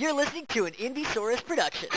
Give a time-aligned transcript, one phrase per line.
[0.00, 1.90] You're listening to an Indiesaurus production.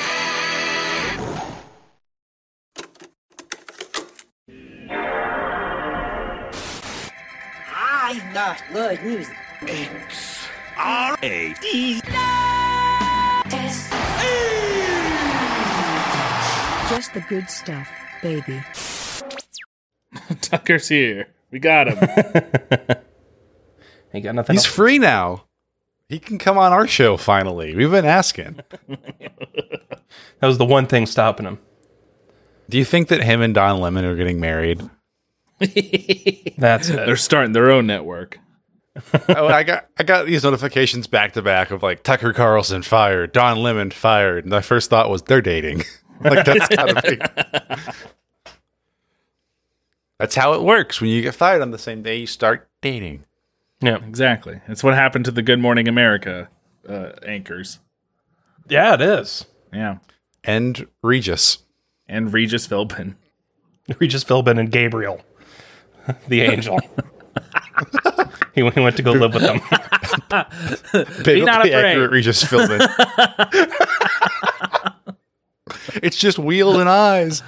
[7.73, 9.27] I've got good news.
[16.89, 17.89] Just the good stuff,
[18.21, 18.61] baby.
[20.41, 21.29] Tucker's here.
[21.51, 22.97] We got him.
[24.11, 24.53] He got nothing.
[24.55, 24.75] He's else.
[24.75, 25.45] free now.
[26.13, 27.75] He can come on our show finally.
[27.75, 28.59] We've been asking.
[30.39, 31.57] That was the one thing stopping him.
[32.69, 34.81] Do you think that him and Don Lemon are getting married?
[35.59, 36.97] That's it.
[36.97, 38.39] They're starting their own network.
[39.29, 43.31] oh, I got I got these notifications back to back of like Tucker Carlson fired,
[43.31, 45.83] Don Lemon fired, and my first thought was they're dating.
[46.21, 47.19] like that's gotta be.
[50.19, 50.99] That's how it works.
[50.99, 53.23] When you get fired on the same day, you start dating.
[53.83, 53.97] Yeah.
[54.07, 54.61] Exactly.
[54.67, 56.49] It's what happened to the Good Morning America
[56.87, 57.79] uh, anchors.
[58.69, 59.45] yeah, it is.
[59.71, 59.97] Yeah.
[60.43, 61.59] And Regis.
[62.07, 63.15] And Regis Philbin.
[63.99, 65.21] Regis Philbin and Gabriel,
[66.27, 66.79] the angel.
[68.55, 69.59] he, went- he went to go live with them.
[71.23, 71.73] Biblically not afraid.
[71.73, 72.79] accurate Regis Philbin.
[76.01, 77.41] it's just wheels and eyes.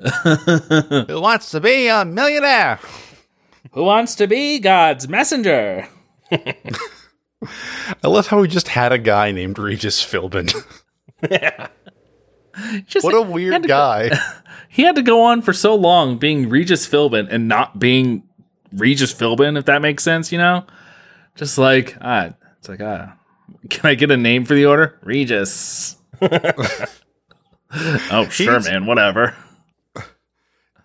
[1.08, 2.78] Who wants to be a millionaire?
[3.72, 5.86] Who wants to be God's messenger?
[6.32, 10.52] I love how we just had a guy named Regis Philbin.
[12.86, 14.10] Just, what a he had weird go- guy.
[14.68, 18.24] he had to go on for so long being Regis Philbin and not being
[18.72, 20.66] Regis Philbin, if that makes sense, you know?
[21.36, 23.16] Just like, ah, it's like, ah,
[23.70, 24.98] can I get a name for the order?
[25.02, 25.96] Regis.
[26.20, 26.28] oh,
[28.30, 29.34] sure, He's- man, whatever.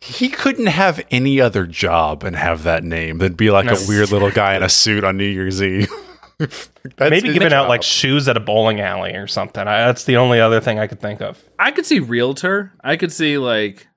[0.05, 4.11] He couldn't have any other job and have that name than be like a weird
[4.11, 5.91] little guy in a suit on New Year's Eve.
[6.37, 9.65] That's Maybe his giving out like shoes at a bowling alley or something.
[9.67, 11.41] I, that's the only other thing I could think of.
[11.57, 12.73] I could see realtor.
[12.83, 13.87] I could see, like,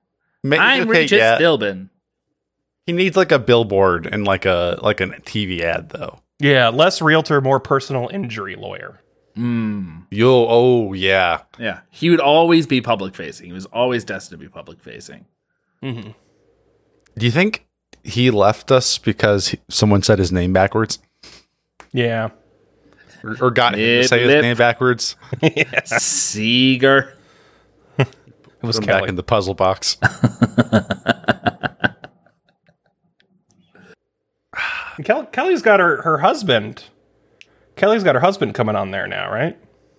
[0.41, 1.37] Ma- I'm okay, Regis yeah.
[1.37, 1.89] Philbin.
[2.85, 6.21] He needs like a billboard and like a like a TV ad though.
[6.39, 9.01] Yeah, less realtor, more personal injury lawyer.
[9.37, 10.07] Mm.
[10.09, 11.41] Yo, oh yeah.
[11.59, 11.81] Yeah.
[11.89, 13.47] He would always be public facing.
[13.47, 15.25] He was always destined to be public facing.
[15.81, 16.11] Hmm
[17.17, 17.65] Do you think
[18.03, 20.99] he left us because he, someone said his name backwards,
[21.93, 22.29] Yeah.
[23.23, 25.15] or, or got him to Lip, say his name backwards?
[25.85, 27.13] Seeger.
[27.97, 28.07] It
[28.61, 29.01] was Put him Kelly.
[29.01, 29.97] back in the puzzle box.
[35.03, 36.85] Kel- Kelly's got her, her husband.
[37.75, 39.57] Kelly's got her husband coming on there now, right?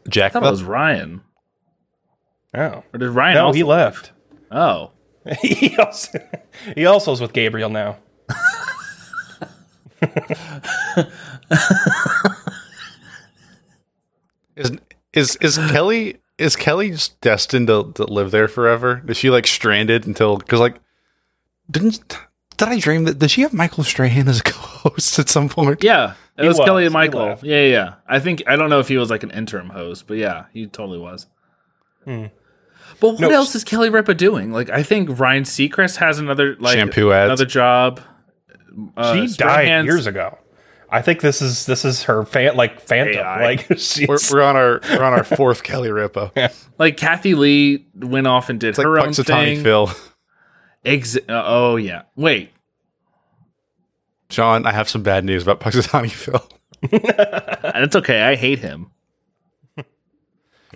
[0.08, 0.32] Jack.
[0.36, 1.22] I thought it was Ryan.
[2.54, 2.82] Oh.
[2.92, 4.12] Or did Ryan No, also he left.
[4.50, 4.90] Oh.
[5.42, 6.19] he also
[6.75, 7.98] he also is with Gabriel now.
[14.56, 14.72] Is
[15.12, 19.03] is is Kelly is Kelly just destined to, to live there forever?
[19.06, 20.76] Is she like stranded until because like
[21.70, 22.16] didn't
[22.56, 25.82] did I dream that did she have Michael Strahan as a co-host at some point?
[25.82, 26.14] Yeah.
[26.37, 26.66] It was, was.
[26.66, 27.38] Kelly and Michael.
[27.42, 27.94] Yeah, yeah, yeah.
[28.06, 30.66] I think I don't know if he was like an interim host, but yeah, he
[30.66, 31.26] totally was.
[32.04, 32.26] Hmm.
[33.00, 34.53] But what No, else is Kelly Ripa doing?
[34.53, 37.28] Like I think Ryan Seacrest has another like Shampoo ads.
[37.28, 38.00] another job.
[38.97, 40.38] Uh, she died Strahan's- years ago.
[40.93, 43.16] I think this is this is her fan like phantom.
[43.25, 43.43] AI.
[43.44, 46.33] Like she's We're, we're on our we're on our fourth Kelly Ripa.
[46.37, 49.62] It's Like Kathie Lee went off and did like her own thing.
[49.62, 49.91] Phil.
[50.84, 52.03] Ex- uh, oh yeah.
[52.17, 52.50] Wait.
[54.31, 56.47] Sean, I have some bad news about Punxsutawney Phil.
[57.82, 58.22] It's okay.
[58.22, 58.91] I hate him.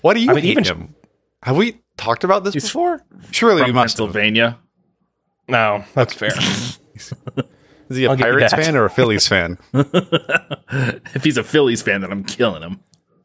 [0.03, 0.95] Why do you I mean, hate even- him?
[1.43, 3.03] Have we talked about this before?
[3.31, 3.99] Surely we From must.
[3.99, 4.06] Have.
[4.06, 4.59] Pennsylvania.
[5.49, 6.32] no, that's fair.
[7.91, 8.65] Is he a I'll give you Pirates that.
[8.65, 9.59] fan or a Phillies fan?
[11.15, 12.81] If he's a Phillies fan, then I'm killing him.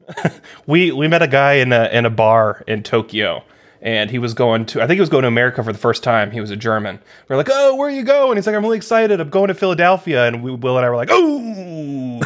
[0.68, 3.44] we we met a guy in a in a bar in Tokyo,
[3.81, 6.03] and he was going to I think he was going to America for the first
[6.03, 6.30] time.
[6.30, 7.00] He was a German.
[7.28, 8.38] We're like, oh, where are you going?
[8.38, 9.19] He's like, I'm really excited.
[9.19, 10.28] I'm going to Philadelphia.
[10.28, 12.19] And we, Will and I were like, oh,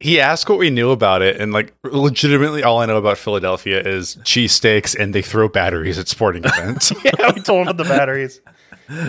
[0.00, 3.80] he asked what we knew about it, and like legitimately, all I know about Philadelphia
[3.80, 6.92] is cheesesteaks and they throw batteries at sporting events.
[7.04, 7.32] yeah.
[7.34, 8.40] We told him about the batteries.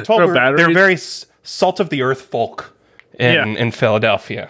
[0.04, 0.98] Told Throw we're- They're very
[1.44, 2.76] salt of the earth folk
[3.20, 3.46] in Yeah.
[3.46, 4.50] in Philadelphia.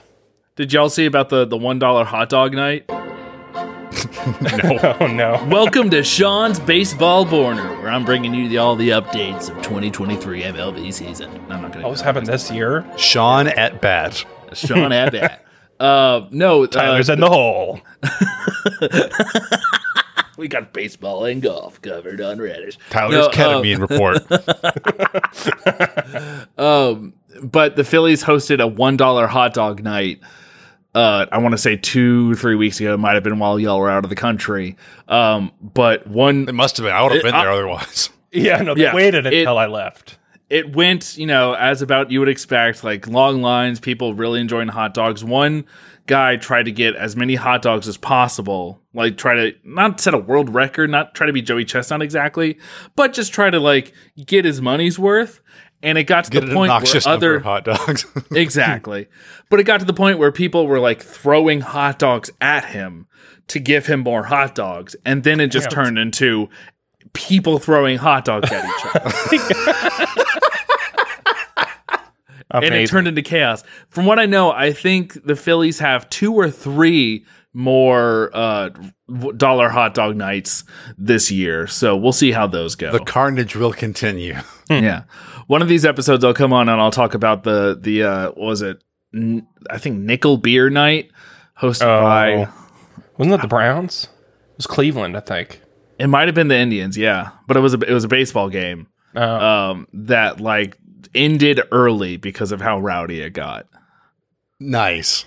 [0.55, 2.89] Did y'all see about the the one dollar hot dog night?
[4.99, 5.45] Oh no.
[5.49, 10.43] Welcome to Sean's Baseball Borner, where I'm bringing you the, all the updates of 2023
[10.43, 11.29] MLB season.
[11.49, 12.85] I'm not going oh, What was happening this year?
[12.97, 14.23] Sean at bat.
[14.53, 15.45] Sean at bat.
[15.79, 17.79] Uh, no, uh, Tyler's in the hole.
[20.37, 22.77] we got baseball and golf covered on Radish.
[22.89, 24.19] Tyler's No, uh, ketamine report.
[26.57, 30.19] Um, but the Phillies hosted a one dollar hot dog night.
[30.93, 32.93] Uh, I want to say two, three weeks ago.
[32.95, 34.75] It might have been while y'all were out of the country.
[35.07, 36.93] Um, but one It must have been.
[36.93, 38.09] I would have It- been I- there otherwise.
[38.31, 40.18] Yeah, no, they Yeah, waited it- until I left.
[40.49, 44.67] It went, you know, as about you would expect, like long lines, people really enjoying
[44.67, 45.23] hot dogs.
[45.23, 45.65] One
[46.07, 50.15] guy tried to get as many hot dogs as possible, like try to not set
[50.15, 52.57] a world record, not try to be Joey Chestnut exactly,
[52.95, 53.93] but just try to like
[54.25, 55.39] get his money's worth.
[55.81, 58.05] And it got to Get the point where other hot dogs.
[58.31, 59.07] exactly,
[59.49, 63.07] but it got to the point where people were like throwing hot dogs at him
[63.47, 66.49] to give him more hot dogs, and then it just turned into
[67.13, 70.15] people throwing hot dogs at each other.
[72.65, 73.63] and it turned into chaos.
[73.89, 78.69] From what I know, I think the Phillies have two or three more uh,
[79.37, 80.63] dollar hot dog nights
[80.97, 81.67] this year.
[81.67, 82.91] So we'll see how those go.
[82.91, 84.35] the carnage will continue.
[84.69, 85.03] yeah,
[85.47, 88.37] one of these episodes I'll come on and I'll talk about the the uh, what
[88.37, 88.83] was it?
[89.13, 91.11] N- I think Nickel Beer Night
[91.59, 92.01] hosted Oh.
[92.03, 92.47] by.
[93.17, 94.03] Wasn't that the Browns?
[94.03, 95.61] It was Cleveland, I think.
[95.99, 98.49] It might have been the Indians, yeah, but it was a it was a baseball
[98.49, 99.21] game Oh.
[99.21, 100.77] um, that like
[101.13, 103.67] ended early because of how rowdy it got.
[104.59, 105.25] Nice.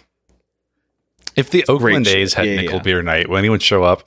[1.37, 2.17] If the Oakland shit.
[2.17, 2.83] A's had Yeah, nickel yeah.
[2.83, 4.05] beer night, will anyone show up?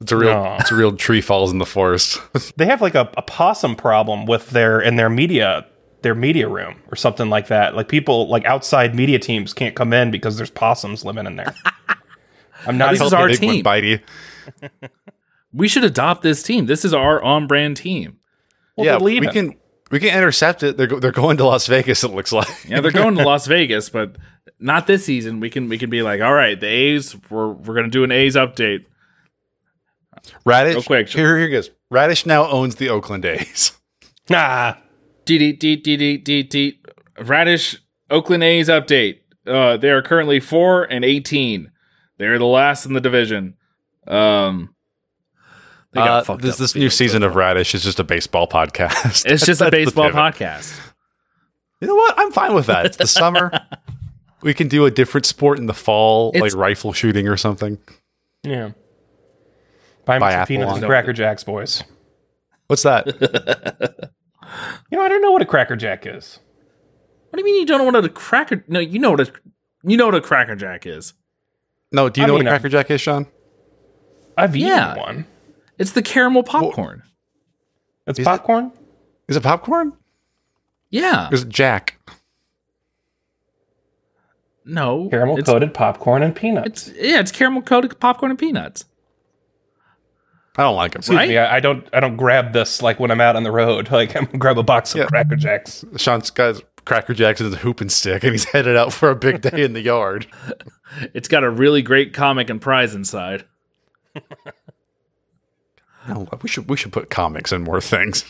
[0.00, 0.56] It's a real, No.
[0.60, 2.20] it's a real tree falls in the forest.
[2.56, 5.66] they have like a, a possum problem with their in their media
[6.02, 7.74] their media room or something like that.
[7.76, 11.54] Like people like outside media teams can't come in because there's possums living in there.
[12.66, 13.64] I'm not This even is our Big one team.
[13.64, 14.00] bitey.
[15.52, 16.66] We should adopt this team.
[16.66, 18.18] This is our on brand team.
[18.76, 19.30] well, yeah, we leaving.
[19.30, 19.54] can
[19.90, 20.76] we can intercept it.
[20.76, 22.04] They're they're going to Las Vegas.
[22.04, 22.48] It looks like.
[22.68, 24.16] Yeah, they're going to Las Vegas, but
[24.58, 25.40] not this season.
[25.40, 28.12] We can we can be like, all right, the A's, we're we're gonna do an
[28.12, 28.84] A's update.
[30.44, 30.74] Radish.
[30.74, 31.08] Real quick.
[31.08, 31.70] Here, here goes.
[31.90, 33.72] Radish now owns the Oakland A's.
[34.28, 34.74] Nah.
[35.24, 36.80] D D D D D D D
[37.18, 37.76] Radish
[38.10, 39.18] Oakland A's update.
[39.44, 41.72] Uh, they are currently four and eighteen.
[42.16, 43.56] They're the last in the division.
[44.06, 44.78] Um, they got
[45.96, 49.26] Uh, fucked this up this new season of Radish is just a baseball podcast.
[49.26, 50.78] It's just a baseball podcast.
[51.80, 52.14] You know what?
[52.18, 52.86] I'm fine with that.
[52.86, 53.50] It's the summer.
[54.42, 57.78] we can do a different sport in the fall, It's- like rifle shooting or something.
[58.42, 58.70] Yeah.
[60.04, 61.82] Buy me some peanuts and Cracker Jacks, boys.
[62.68, 63.06] What's that?
[64.90, 66.38] You know, I don't know what a Cracker Jack is.
[67.30, 68.64] What do you mean you don't know what a cracker?
[68.66, 69.32] No, you know what a
[69.84, 71.14] you know what a cracker jack is.
[71.92, 73.26] No, do you I know mean, what a Cracker Jack is, Sean?
[74.36, 74.96] I've eaten Yeah.
[74.96, 75.26] one.
[75.80, 77.02] It's the caramel popcorn.
[78.06, 78.70] It's Is popcorn.
[79.28, 79.94] Is it popcorn?
[80.90, 81.30] yeah.
[81.32, 81.96] Is it Jack?
[84.64, 85.08] No.
[85.08, 86.88] Caramel coated popcorn and peanuts.
[86.88, 88.84] It's yeah, it's caramel coated popcorn and peanuts.
[90.56, 90.98] I don't like it.
[90.98, 91.28] Excuse right?
[91.28, 91.88] me, I, I don't.
[91.94, 93.88] I don't grab this like when I'm out on the road.
[93.92, 95.06] Like I'm gonna grab a box of Yeah.
[95.06, 95.84] Cracker Jacks.
[95.96, 99.16] Sean's got Cracker Jacks and his hoop and stick, and he's headed out for a
[99.16, 100.26] big day in the yard.
[101.14, 103.44] It's got a really great comic and prize inside.
[106.08, 108.24] No, we should we should put comics in more things.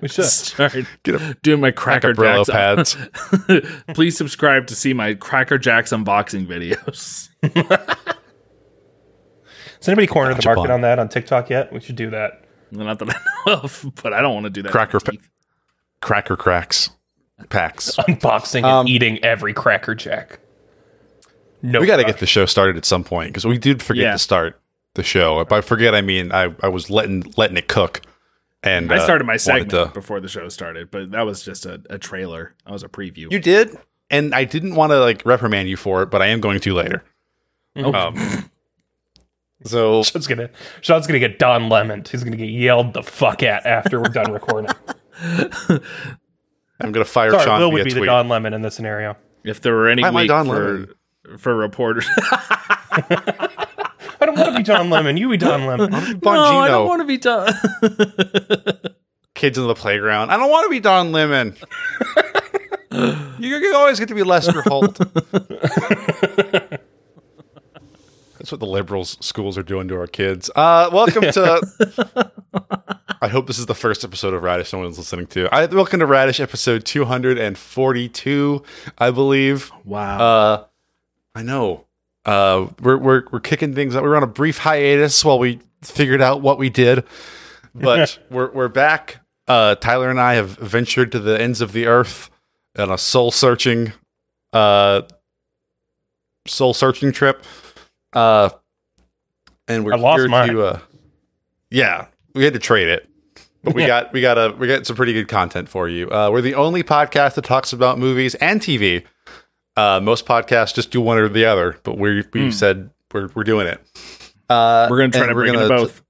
[0.00, 0.24] We should.
[0.26, 2.48] Start Get a doing my cracker jacks.
[2.48, 2.96] pads.
[3.94, 7.28] Please subscribe to see my cracker jacks unboxing videos.
[9.78, 10.72] Has anybody cornered the market Bond.
[10.72, 11.72] on that on TikTok yet?
[11.72, 12.44] We should do that.
[12.70, 13.14] Not that I
[13.46, 14.72] know of, but I don't want to do that.
[14.72, 15.12] Cracker pa-
[16.02, 16.90] Cracker cracks
[17.48, 17.96] packs.
[18.08, 20.40] Unboxing Um, and eating every Cracker Jack.
[21.62, 24.02] No, we got to get the show started at some point because we did forget
[24.04, 24.12] Yeah.
[24.12, 24.59] to start
[24.94, 25.44] the show.
[25.44, 28.02] By forget, I mean I, I was letting letting it cook.
[28.62, 31.42] And I uh, started my wanted segment to- before the show started, but that was
[31.42, 32.54] just a, a trailer.
[32.66, 33.30] That was a preview.
[33.30, 33.78] You did,
[34.10, 36.74] and I didn't want to like reprimand you for it, but I am going to
[36.74, 37.02] later.
[37.76, 37.92] Oh.
[37.92, 38.50] Um,
[39.64, 40.50] so Sean's gonna
[40.82, 42.04] Sean's gonna get Don Lemon.
[42.10, 44.70] He's gonna get yelled the fuck at after we're done recording.
[46.80, 48.06] I'm going to fire Sorry, Sean Will via would be the.
[48.06, 49.16] Don Lemon in this scenario.
[49.44, 50.94] if there were any Hi, my week Don for, Lemon.
[51.38, 52.06] for reporters,
[54.20, 55.16] I don't want to be Don Lemon.
[55.16, 55.90] You be Don Lemon.
[55.90, 57.52] Bongino, no, I don't want to be Don.
[59.34, 60.30] kids in the playground.
[60.30, 61.56] I don't want to be Don Lemon.
[63.38, 64.98] you, you always get to be Lester Holt.
[68.38, 70.50] That's what the liberals schools are doing to our kids.
[70.54, 72.30] Uh, welcome to.
[73.22, 75.54] I hope this is the first episode of Radish no one's listening to.
[75.54, 78.62] I, welcome to Radish episode 242,
[78.96, 79.70] I believe.
[79.84, 80.18] wow.
[80.18, 80.64] Uh,
[81.34, 81.84] I know.
[82.24, 84.02] Uh, we're we're we're kicking things up.
[84.02, 87.04] We were on a brief hiatus while we figured out what we did,
[87.74, 89.20] but we're we're back.
[89.48, 92.30] Uh, Tyler and I have ventured to the ends of the earth
[92.78, 93.92] on a soul searching,
[94.52, 95.02] uh,
[96.46, 97.44] soul searching trip.
[98.12, 98.50] Uh,
[99.66, 100.48] and we're I lost here mine.
[100.50, 100.62] to.
[100.62, 100.78] Uh,
[101.70, 103.08] yeah, we had to trade it.
[103.64, 106.10] but we got we got a we got some pretty good content for you.
[106.10, 109.04] Uh, we're the only podcast that talks about movies and TV.
[109.80, 113.44] Uh, most podcasts just do one or the other, but we we said we're we're
[113.44, 113.80] doing it.
[114.48, 116.02] Uh, We're gonna try to bring gonna- both.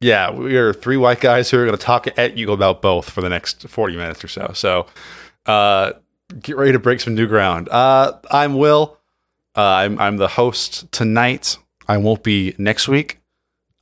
[0.00, 3.10] Yeah, we are three white guys who are going to talk at you about both
[3.10, 4.52] for the next forty minutes or so.
[4.54, 4.86] So,
[5.44, 5.92] uh,
[6.40, 7.68] get ready to break some new ground.
[7.68, 8.96] Uh, I'm Will.
[9.56, 11.58] Uh, I'm I'm the host tonight.
[11.88, 13.18] I won't be next week.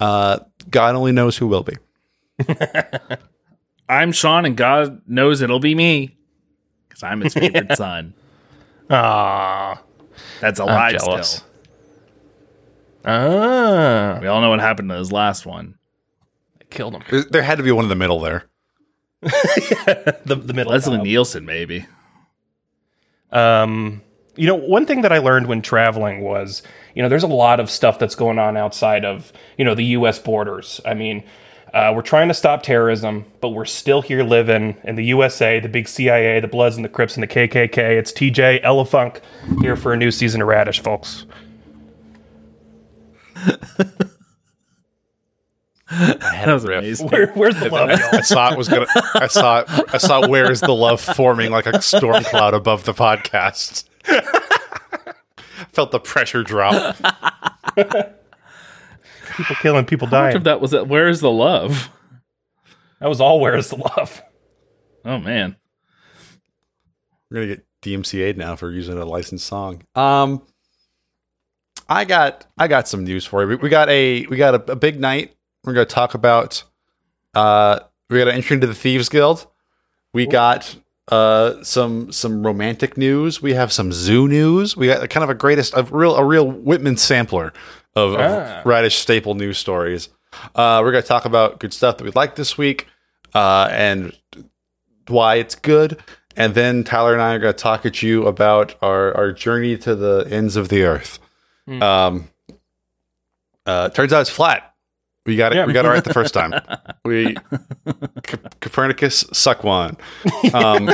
[0.00, 0.38] Uh,
[0.70, 1.76] God only knows who will be.
[3.88, 6.16] I'm Sean, and God knows it'll be me
[6.88, 8.14] because I'm his favorite son.
[8.90, 9.83] Ah,
[10.40, 10.97] That's a I'm lie.
[10.97, 11.45] Still,
[13.05, 15.76] ah, we all know what happened to his last one.
[16.61, 17.02] I killed him.
[17.11, 18.45] There, there had to be one in the middle there.
[19.23, 20.73] The the middle.
[20.73, 21.07] Leslie child.
[21.07, 21.87] Nielsen, maybe.
[23.33, 24.02] Um,
[24.37, 26.62] you know, one thing that I learned when traveling was,
[26.95, 29.85] you know, there's a lot of stuff that's going on outside of, you know, the
[29.85, 30.19] U.S.
[30.19, 30.81] borders.
[30.85, 31.25] I mean,
[31.76, 35.68] uh, we're trying to stop terrorism, but we're still here living in the USA, the
[35.68, 37.76] big CIA, the Bloods and the Crips and the KKK.
[37.76, 39.21] It's TJ Elefunk
[39.61, 41.26] here for a new season of Radish, folks.
[45.90, 46.78] That was riff.
[46.78, 47.09] amazing.
[47.09, 48.09] Where, where's the love, y'all?
[48.11, 48.87] I saw it was gonna.
[49.14, 49.61] I saw.
[49.61, 50.26] It, I saw.
[50.26, 53.85] Where is the love forming like a storm cloud above the podcast?
[55.73, 56.97] Felt the pressure drop.
[59.37, 60.88] People killing, people How much of that was that?
[60.88, 61.90] Where's the love?
[63.00, 64.23] That was all where's the love.
[65.05, 65.57] Oh man,
[67.31, 69.83] We're gonna get DMCA'd now for using a licensed song.
[69.95, 70.43] Um,
[71.88, 73.49] I got I got some news for you.
[73.49, 75.37] We, we got a we got a, a big night.
[75.64, 76.64] We're gonna talk about.
[77.35, 79.47] Uh, we got an entry into the Thieves Guild.
[80.14, 80.75] We got
[81.08, 83.40] uh some some romantic news.
[83.40, 84.76] We have some zoo news.
[84.76, 87.52] We got kind of a greatest a real a real Whitman sampler
[87.94, 88.62] of, of Ah.
[88.64, 90.08] Radish staple news stories.
[90.54, 92.86] Uh, we're gonna talk about good stuff that we like this week,
[93.34, 94.12] uh, and
[95.08, 96.02] why it's good.
[96.38, 99.78] And then Tyler and I are going to talk at you about our, our journey
[99.78, 101.18] to the ends of the earth.
[101.66, 102.28] Um,
[103.64, 104.75] uh, turns out it's flat.
[105.26, 105.56] We got it.
[105.56, 105.66] Yeah.
[105.66, 106.54] We got it right the first time.
[107.04, 107.37] We
[108.26, 109.97] C- Copernicus suck one.
[110.52, 110.88] Um,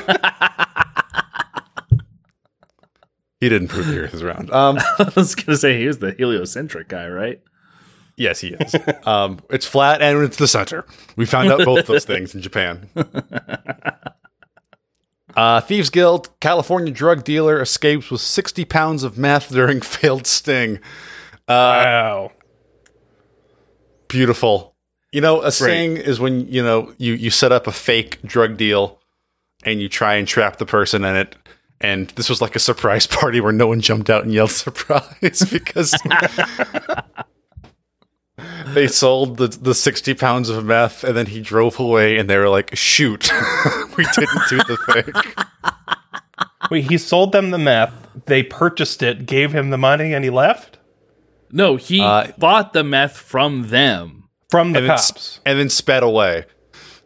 [3.41, 4.51] he didn't prove the Earth is round.
[4.51, 7.41] Um, I was gonna say he was the heliocentric guy, right?
[8.19, 8.77] yes, he is.
[9.07, 10.85] Um, it's flat and it's the center.
[11.17, 12.91] We found out both those things in Japan.
[15.35, 20.79] Uh, Thieves Guild, California drug dealer escapes with 60 pounds of meth during failed sting.
[21.49, 22.33] Wow.
[24.13, 24.75] Beautiful.
[25.11, 28.59] You know, a sting is when, you know, you, you set up a fake drug
[28.59, 29.01] deal
[29.65, 31.35] and you try and trap the person in it.
[31.81, 35.49] And this was like a surprise party where no one jumped out and yelled surprise
[35.51, 35.95] because
[38.67, 42.37] they sold the, the 60 pounds of meth and then he drove away and they
[42.37, 43.31] were like, shoot,
[43.97, 45.73] we didn't do the thing.
[46.71, 47.95] Wait, he sold them the meth.
[48.27, 50.79] They purchased it, gave him the money, and he left
[51.53, 54.25] No, he Uh, bought the meth from them.
[54.51, 55.21] from the And then, cops.
[55.37, 56.45] sp- and then sped away.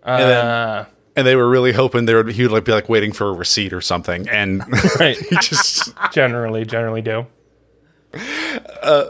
[0.04, 0.84] Uh,
[1.16, 3.32] And they were really hoping there would, he would like be like waiting for a
[3.32, 4.28] receipt or something.
[4.28, 4.62] And
[5.00, 5.16] right.
[5.16, 7.26] he just generally, generally do.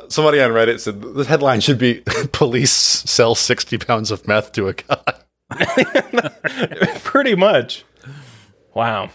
[0.09, 2.03] somebody on Reddit said the headline should be
[2.33, 5.03] police sell 60 pounds of meth to a guy.
[7.05, 7.85] Pretty much.
[8.75, 9.11] Wow.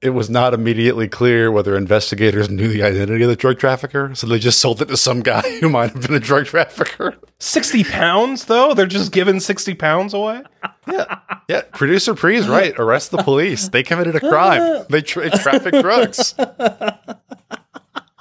[0.00, 4.28] It was not immediately clear whether investigators knew the identity of the drug trafficker, so
[4.28, 7.16] they just sold it to some guy who might have been a drug trafficker.
[7.40, 8.74] 60 pounds, though?
[8.74, 10.42] They're just giving 60 pounds away?
[10.86, 11.62] Yeah, yeah.
[11.72, 12.78] Producer Pre's right.
[12.78, 13.70] Arrest the police.
[13.70, 14.84] They committed a crime.
[14.88, 16.34] They tra- traffic drugs.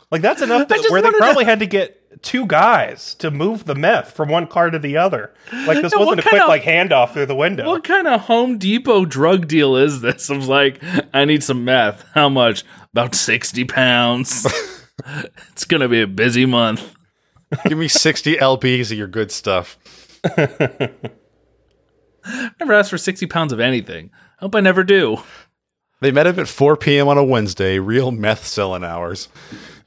[0.09, 3.31] Like, that's enough to, where they wanted to- probably had to get two guys to
[3.31, 5.33] move the meth from one car to the other.
[5.65, 7.65] Like, this Yeah, wasn't a quick, of- like, handoff through the window.
[7.67, 10.29] What kind of Home Depot drug deal is this?
[10.31, 12.05] I'm like, I need some meth.
[12.13, 12.63] How much?
[12.91, 14.45] About 60 pounds.
[15.51, 16.93] it's going to be a busy month.
[17.67, 19.77] Give me 60 LBs of your good stuff.
[22.59, 24.11] Never asked for 60 pounds of anything.
[24.39, 25.17] Hope I never do.
[26.01, 27.07] They met up at 4 p.m.
[27.07, 29.29] on a Wednesday, real meth selling hours.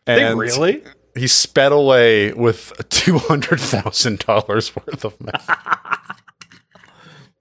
[0.06, 0.82] they And really?
[1.20, 5.50] He sped away with $200,000 worth of meth.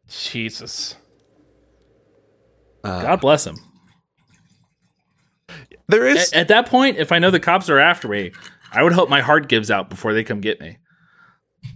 [0.09, 0.95] Jesus.
[2.83, 3.55] Uh, God bless him.
[5.87, 6.33] There is.
[6.33, 8.33] At, at that point, if I know the cops are after me,
[8.73, 10.77] I would hope my heart gives out before they come get me.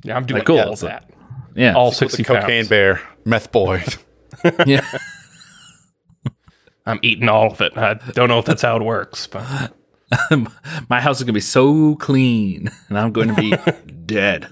[0.04, 0.60] Yeah, I'm doing Like, cool.
[0.60, 1.10] all that.
[1.56, 1.74] Yeah.
[1.74, 2.68] All the 60 cocaine pounds.
[2.68, 3.82] bear, meth boy.
[4.66, 4.86] yeah.
[6.86, 7.78] I'm eating all of it.
[7.78, 9.74] I don't know if that's how it works, but
[10.90, 13.56] my house is going to be so clean and I'm going to be
[14.06, 14.48] dead.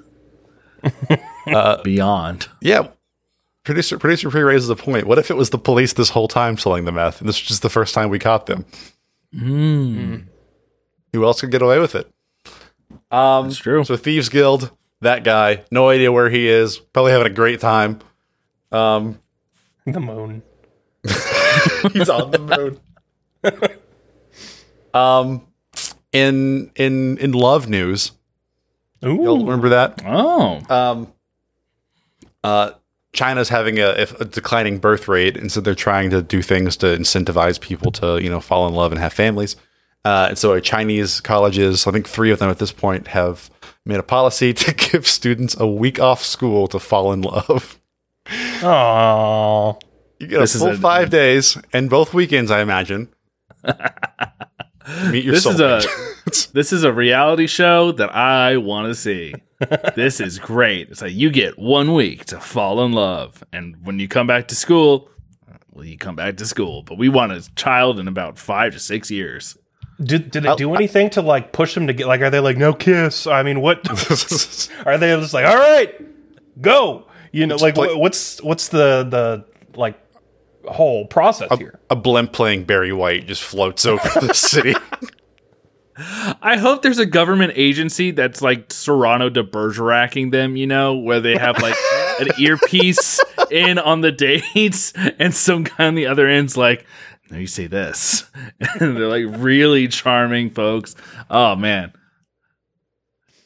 [1.84, 2.48] Beyond.
[2.62, 2.88] Yeah.
[3.64, 5.06] Producer producer pre raises a point.
[5.06, 7.48] What if it was the police this whole time selling the meth, and this was
[7.48, 8.66] just the first time we caught them?
[9.34, 10.26] Who
[11.26, 12.10] else could get away with it?
[13.12, 13.84] Um, It's true.
[13.84, 16.78] So Thieves Guild, that guy, no idea where he is.
[16.78, 18.00] Probably having a great time.
[18.72, 19.20] Um,
[19.86, 20.42] The moon.
[21.94, 22.80] he's on the
[23.44, 23.78] moon.
[24.94, 25.46] um,
[26.12, 28.12] in in in love news,
[29.06, 29.16] Ooh.
[29.22, 30.02] you'll remember that?
[30.06, 30.62] Oh.
[30.70, 31.14] um,
[32.44, 32.72] uh,
[33.14, 36.86] China's having a, a declining birth rate, and so they're trying to do things to
[36.88, 39.56] incentivize people to, you know, fall in love and have families.
[40.06, 43.50] Uh, and so, Chinese colleges, I think three of them at this point, have
[43.86, 47.80] made a policy to give students a week off school to fall in love.
[48.26, 49.82] Aww.
[50.20, 53.10] You get This a full a- five days and both weekends, I imagine.
[55.12, 55.82] Meet your This is a
[56.54, 59.34] this is a reality show that I want to see.
[59.96, 60.90] this is great.
[60.90, 64.48] It's like you get one week to fall in love, and when you come back
[64.50, 65.10] to school,
[65.72, 66.84] well, you come back to school.
[66.84, 69.58] But we want a child in about five to six years.
[70.04, 72.22] Did, did it do anything to like push them to get like?
[72.22, 73.28] Are they like no kiss?
[73.28, 73.88] I mean, what
[74.86, 75.46] are they just like?
[75.46, 75.94] All right,
[76.60, 77.08] go.
[77.32, 79.46] You know, like play- what's what's the the
[79.80, 80.00] like
[80.66, 81.80] whole process here?
[81.90, 84.74] a blimp playing Barry White just floats over the city.
[86.42, 91.20] I hope there's a government agency that's like Cyrano de Bergeracing them, you know, where
[91.20, 91.76] they have like
[92.20, 93.20] an earpiece
[93.52, 96.86] in on the dates, and some guy on the other end's like,
[97.30, 98.24] "No, you say this,"
[98.80, 100.96] and they're like really charming folks.
[101.30, 101.94] Oh man,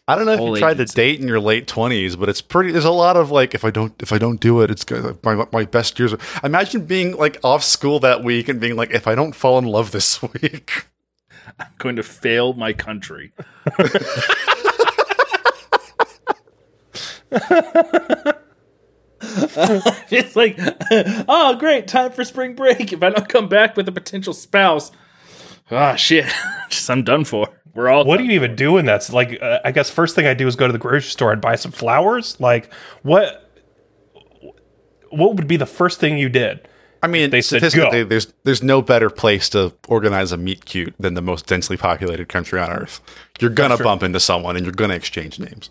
[0.08, 0.96] I don't know if you tried to agency.
[0.96, 2.72] date in your late twenties, but it's pretty.
[2.72, 4.86] There's a lot of like, if I don't, if I don't do it, it's.
[5.24, 6.14] My my best years.
[6.14, 9.58] Are, imagine being like off school that week and being like, if I don't fall
[9.58, 10.88] in love this week,
[11.60, 13.34] I'm going to fail my country.
[20.12, 20.58] it's like,
[21.28, 22.94] oh, great, time for spring break.
[22.94, 24.92] If I don't come back with a potential spouse,
[25.72, 26.26] ah, shit,
[26.70, 27.50] just I'm done for.
[27.76, 29.10] We're all What do you even do in that?
[29.12, 31.42] Like, uh, I guess first thing I do is go to the grocery store and
[31.42, 32.40] buy some flowers.
[32.40, 33.52] Like, what?
[35.10, 36.68] What would be the first thing you did?
[37.04, 38.10] I mean, They said statistically, go.
[38.10, 42.30] there's there's no better place to organize a meet cute than the most densely populated
[42.30, 43.00] country on earth.
[43.40, 45.70] You're gonna bump into someone and you're gonna exchange names.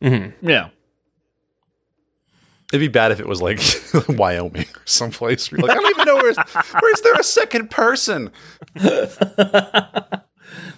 [0.00, 0.68] Yeah.
[2.72, 3.60] It'd be bad if it was like
[4.08, 5.50] Wyoming or someplace.
[5.50, 6.36] Where you're like, I don't even know where's
[6.80, 8.30] where's there a second person.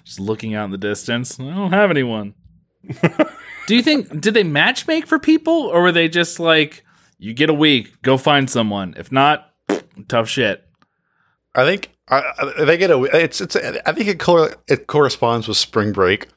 [0.07, 1.39] Just looking out in the distance.
[1.39, 2.35] I don't have anyone.
[3.67, 6.85] Do you think did they match make for people or were they just like
[7.19, 8.95] you get a week, go find someone.
[8.97, 9.51] If not,
[10.09, 10.63] tough shit.
[11.55, 13.03] I think I, I- they get a.
[13.03, 13.57] It's it's.
[13.57, 16.29] I think it cor- it corresponds with spring break,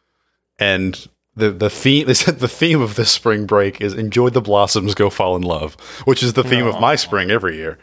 [0.57, 2.07] and the the theme.
[2.07, 5.43] They said the theme of this spring break is enjoy the blossoms, go fall in
[5.43, 7.77] love, which is the theme of my spring every year.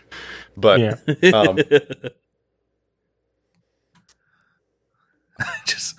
[0.56, 1.30] But Yeah.
[1.32, 1.58] um,
[5.66, 5.96] Just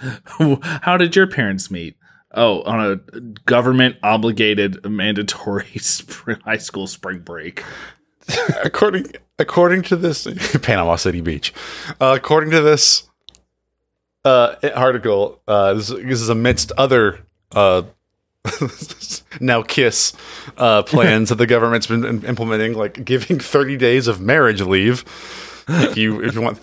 [0.82, 1.98] how did your parents meet?
[2.32, 7.64] Oh, on a government obligated mandatory spring, high school spring break.
[8.64, 10.28] according according to this
[10.62, 11.54] Panama City Beach,
[12.02, 13.10] uh, according to this
[14.26, 17.84] uh, article, uh, this, this is amidst other uh,
[19.40, 20.14] now kiss
[20.58, 25.06] uh, plans that the government's been implementing, like giving thirty days of marriage leave
[25.68, 26.60] if you if you want.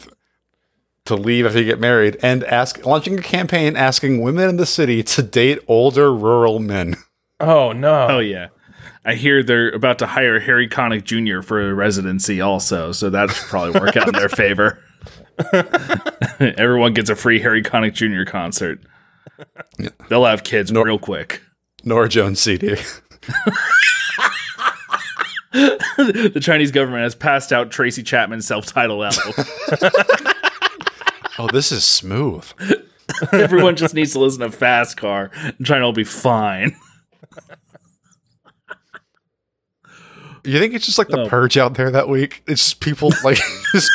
[1.07, 4.57] Th- to leave after you get married and ask launching a campaign asking women in
[4.57, 6.97] the city to date older rural men.
[7.41, 8.07] Oh no.
[8.09, 8.49] Oh yeah.
[9.05, 11.43] I hear they're about to hire Harry Connick Jr.
[11.47, 14.79] for a residency also, so that should probably work out in their favor.
[16.41, 18.25] Everyone gets a free Harry Connick Jr.
[18.31, 18.81] concert.
[20.09, 21.43] They'll have kids real quick.
[21.85, 22.77] Norah Jones CD.
[25.97, 29.45] The Chinese government has passed out Tracy Chapman's self-titled album.
[31.39, 32.45] Oh, this is smooth.
[33.33, 36.77] Everyone just needs to listen to Fast Car, and try China will be fine.
[40.47, 41.29] You think it's just like the Oh.
[41.29, 42.43] purge out there that week?
[42.47, 43.39] It's just people like
[43.73, 43.91] just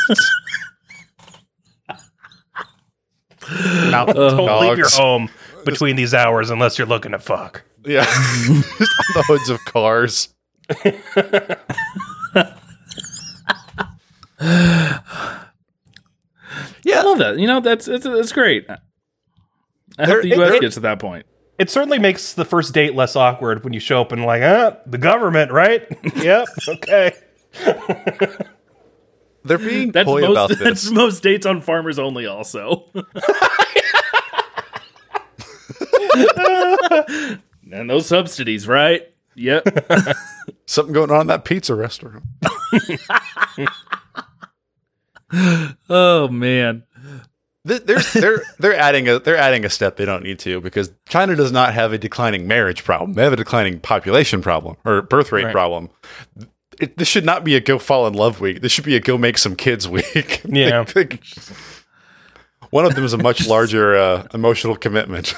[3.91, 5.29] mountain uh, Don't leave your home
[5.63, 7.63] between these hours unless you're looking to fuck.
[7.85, 10.33] Yeah, just on the hoods of cars.
[16.99, 17.37] I love that.
[17.39, 18.65] You know, that's it's, it's great.
[18.69, 18.77] I
[19.97, 20.49] There- hope the U.S.
[20.51, 21.25] there- gets to that point.
[21.57, 24.77] It certainly makes the first date less awkward when you show up and like, ah,
[24.85, 25.85] the government, right?
[26.15, 26.47] yep.
[26.67, 27.11] Okay.
[29.43, 30.31] They're being That's coy most.
[30.31, 32.25] about That's most dates on farmers only.
[32.27, 32.85] Also,
[37.71, 39.03] and those subsidies, right?
[39.35, 39.87] Yep.
[40.65, 42.23] Something going on in that pizza restaurant.
[45.89, 46.83] oh man.
[47.69, 50.91] Th- There's, they're they're adding a they're adding a step they don't need to because
[51.07, 53.13] China does not have a declining marriage problem.
[53.13, 55.51] They have a declining population problem or birth rate Right.
[55.53, 55.89] problem.
[56.79, 58.61] It, this should not be a go fall in love week.
[58.61, 60.41] This should be a go make some kids week.
[60.49, 60.85] Yeah.
[60.95, 61.21] Like,
[62.71, 65.33] one of them is a much larger uh, emotional commitment.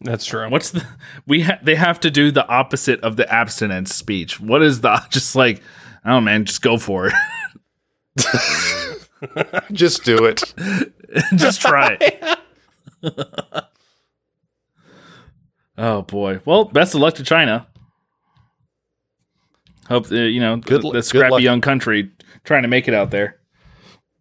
[0.00, 0.48] That's true.
[0.50, 0.84] What's the
[1.26, 4.40] we ha- they have to do the opposite of the abstinence speech.
[4.40, 5.62] What is the just like
[6.04, 7.14] oh man, just go for it.
[9.72, 10.42] Just do it.
[11.36, 12.38] just try it.
[15.78, 16.40] oh boy.
[16.44, 17.66] Well, best of luck to China.
[19.88, 21.42] Hope uh, you know Good the, the scrappy luck.
[21.42, 22.10] young country
[22.44, 23.38] trying to make it out there.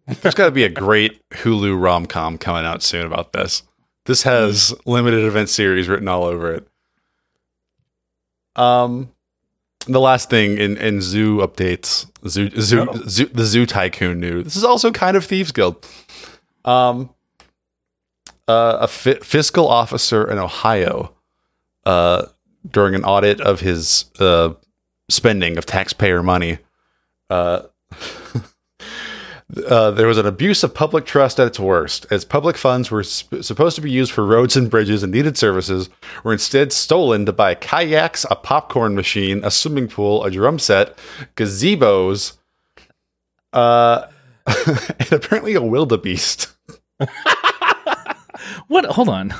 [0.08, 3.63] There's got to be a great Hulu rom com coming out soon about this.
[4.06, 6.67] This has limited event series written all over it.
[8.56, 9.12] Um,
[9.86, 13.01] the last thing in, in zoo updates, zoo, zoo, Oh.
[13.08, 14.41] zoo, the zoo tycoon knew.
[14.43, 15.88] This is also kind of Thieves Guild.
[16.65, 17.10] Um,
[18.47, 21.13] uh, a fi- fiscal officer in Ohio,
[21.86, 22.26] uh,
[22.69, 24.54] during an audit of his uh,
[25.10, 26.60] spending of taxpayer money,
[27.30, 27.63] uh,
[29.67, 33.04] uh, there was an abuse of public trust at its worst, as public funds were
[33.04, 35.89] sp- supposed to be used for roads and bridges and needed services
[36.24, 40.97] were instead stolen to buy kayaks, a popcorn machine, a swimming pool, a drum set,
[41.36, 42.38] gazebos,
[43.54, 44.08] uh,
[45.00, 46.56] and apparently a wildebeest.
[48.68, 48.86] What?
[48.86, 49.34] Hold on.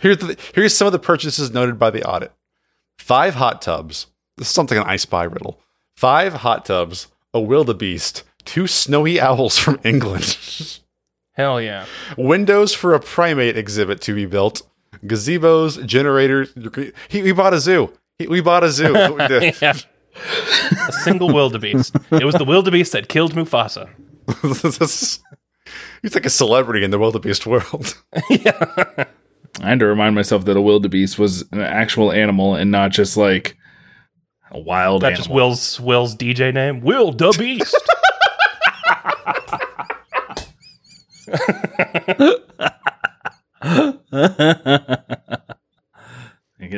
[0.00, 2.32] Here's the, here's some of the purchases noted by the audit:
[2.98, 4.06] five hot tubs.
[4.36, 5.60] This is something an I Spy riddle.
[5.96, 10.38] Five hot tubs, a wildebeest, two snowy owls from England.
[11.32, 11.86] Hell yeah.
[12.16, 14.62] windows for a primate exhibit to be built,
[15.04, 16.52] gazebos, generators.
[17.08, 17.92] He, we bought a zoo.
[18.18, 18.92] He, we bought a zoo.
[18.92, 19.60] We did.
[19.60, 19.74] Yeah.
[20.88, 21.94] A single wildebeest.
[22.10, 23.88] It was the wildebeest that killed Mufasa.
[26.02, 27.96] He's like a celebrity in the wildebeest world.
[28.30, 29.04] yeah.
[29.60, 33.16] I had to remind myself that a wildebeest was an actual animal and not just
[33.16, 33.56] like
[34.50, 35.16] a wild Not animal.
[35.18, 36.80] just Will's Will's DJ name.
[36.80, 37.76] Will the Beast.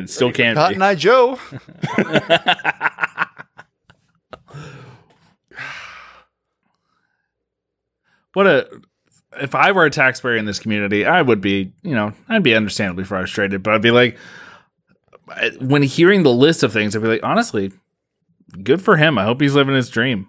[0.03, 0.85] it still can't Cotton be.
[0.85, 1.39] Eye Joe.
[8.35, 8.69] What a
[9.41, 12.55] if I were a taxpayer in this community, I would be, you know, I'd be
[12.55, 14.19] understandably frustrated, but I'd be like
[15.61, 17.73] when hearing the list of things, I'd be like, honestly,
[18.63, 19.19] good for him.
[19.19, 20.27] I hope he's living his dream.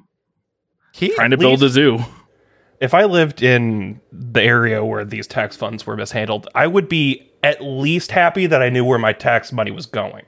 [0.93, 1.99] He Trying to build a zoo.
[2.79, 7.31] if I lived in the area where these tax funds were mishandled, I would be
[7.41, 10.25] at least happy that I knew where my tax money was going.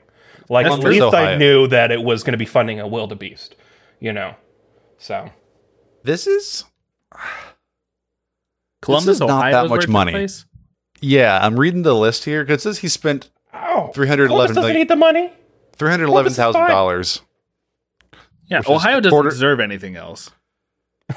[0.48, 0.90] Like That's at true.
[0.90, 3.54] least I knew that it was going to be funding a wildebeest.
[4.00, 4.34] You know,
[4.98, 5.30] so
[6.02, 6.64] This is
[8.86, 10.28] Columbus, is not Ohio, that is much money.
[11.00, 11.38] yeah.
[11.42, 14.78] I'm reading the list here because it says he spent oh, 311 Columbus doesn't million-
[14.78, 15.32] need the money.
[15.74, 17.20] three hundred eleven thousand dollars,
[18.48, 20.30] Yeah, Ohio doesn't quarter- deserve anything else.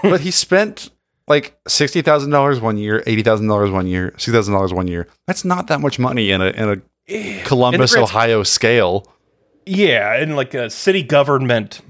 [0.03, 0.89] but he spent
[1.27, 4.87] like sixty thousand dollars one year, eighty thousand dollars one year, six thousand dollars one
[4.87, 5.07] year.
[5.27, 9.07] That's not that much money in a in a Columbus, grand- Ohio scale.
[9.65, 11.81] Yeah, in like a city government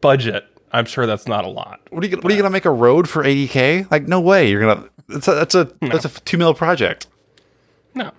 [0.00, 1.80] budget, I'm sure that's not a lot.
[1.90, 3.86] What are you gonna, what are you gonna make a road for eighty k?
[3.90, 4.50] Like no way.
[4.50, 7.06] You're gonna that's a that's a that's a two mil project.
[7.94, 8.10] No.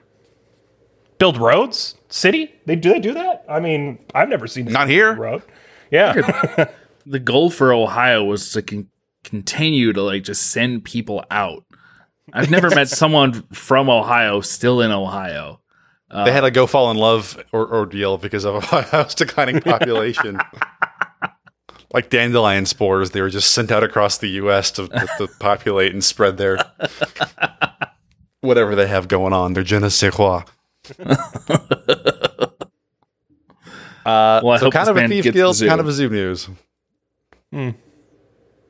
[1.19, 2.53] Build roads, city.
[2.65, 3.43] They do they do that?
[3.49, 5.13] I mean, I've never seen a Not here.
[5.15, 5.41] road.
[5.91, 6.65] Yeah,
[7.05, 8.89] The goal for Ohio was to con-
[9.23, 11.63] continue to like just send people out.
[12.33, 15.61] I've never met someone from Ohio still in Ohio.
[16.11, 20.39] they had uh, a go fall in love or, ordeal because of Ohio's declining population.
[21.93, 24.71] Like dandelion spores, they were just sent out across the U.S.
[24.71, 26.57] to, to, to populate and spread their
[28.41, 29.53] whatever they have going on.
[29.53, 30.43] Their je ne sais quoi.
[34.05, 35.67] Uh, Well, I so hope kind of a thief gets guild, zoo.
[35.67, 36.47] kind of a zoo news.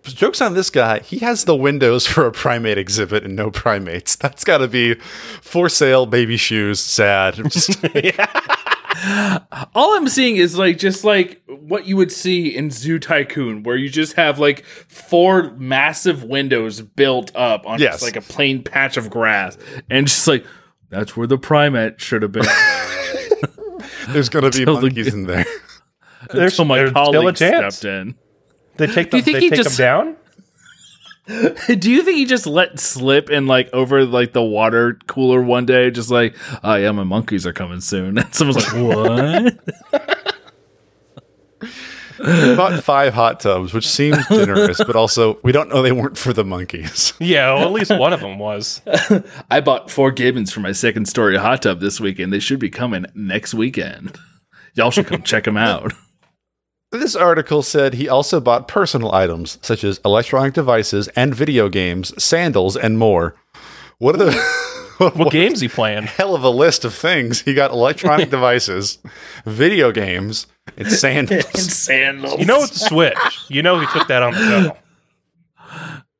[0.03, 0.99] Jokes on this guy.
[1.01, 4.15] He has the windows for a primate exhibit and no primates.
[4.15, 6.79] That's got to be for sale baby shoes.
[6.79, 7.35] Sad.
[7.35, 7.77] Just-
[9.75, 13.75] All I'm seeing is like just like what you would see in Zoo Tycoon, where
[13.75, 17.95] you just have like four massive windows built up on Yes.
[17.95, 19.57] just like a plain patch of grass,
[19.89, 20.45] and just like
[20.89, 22.45] that's where the primate should have been.
[24.09, 25.45] There's going to be Until the- monkeys in there.
[26.31, 27.75] there's, Until my there's still a colleague chance.
[27.75, 28.15] stepped in.
[28.77, 30.15] They take Do you think they he take just- them down.
[31.79, 35.65] Do you think he just let slip and like over like the water cooler one
[35.65, 38.17] day, just like, oh yeah, my monkeys are coming soon?
[38.27, 39.59] And someone's like,
[39.91, 40.23] what?
[42.17, 46.17] He bought five hot tubs, which seems generous, but also we don't know they weren't
[46.17, 47.13] for the monkeys.
[47.19, 48.81] Yeah, well, at least one of them was.
[49.51, 52.33] I bought four Gibbons for my second story hot tub this weekend.
[52.33, 54.17] They should be coming next weekend.
[54.73, 55.93] Y'all should come check them out.
[56.91, 62.13] This article said he also bought personal items such as electronic devices and video games,
[62.23, 63.35] sandals, and more.
[63.97, 64.31] What are the
[65.15, 66.03] What game's he playing?
[66.03, 67.41] hell of a list of things?
[67.41, 68.97] He got electronic devices,
[69.45, 70.47] video games,
[70.77, 71.45] and sandals.
[71.73, 72.39] Sandals.
[72.39, 73.17] You know it's a Switch.
[73.49, 74.77] You know he took that on the go.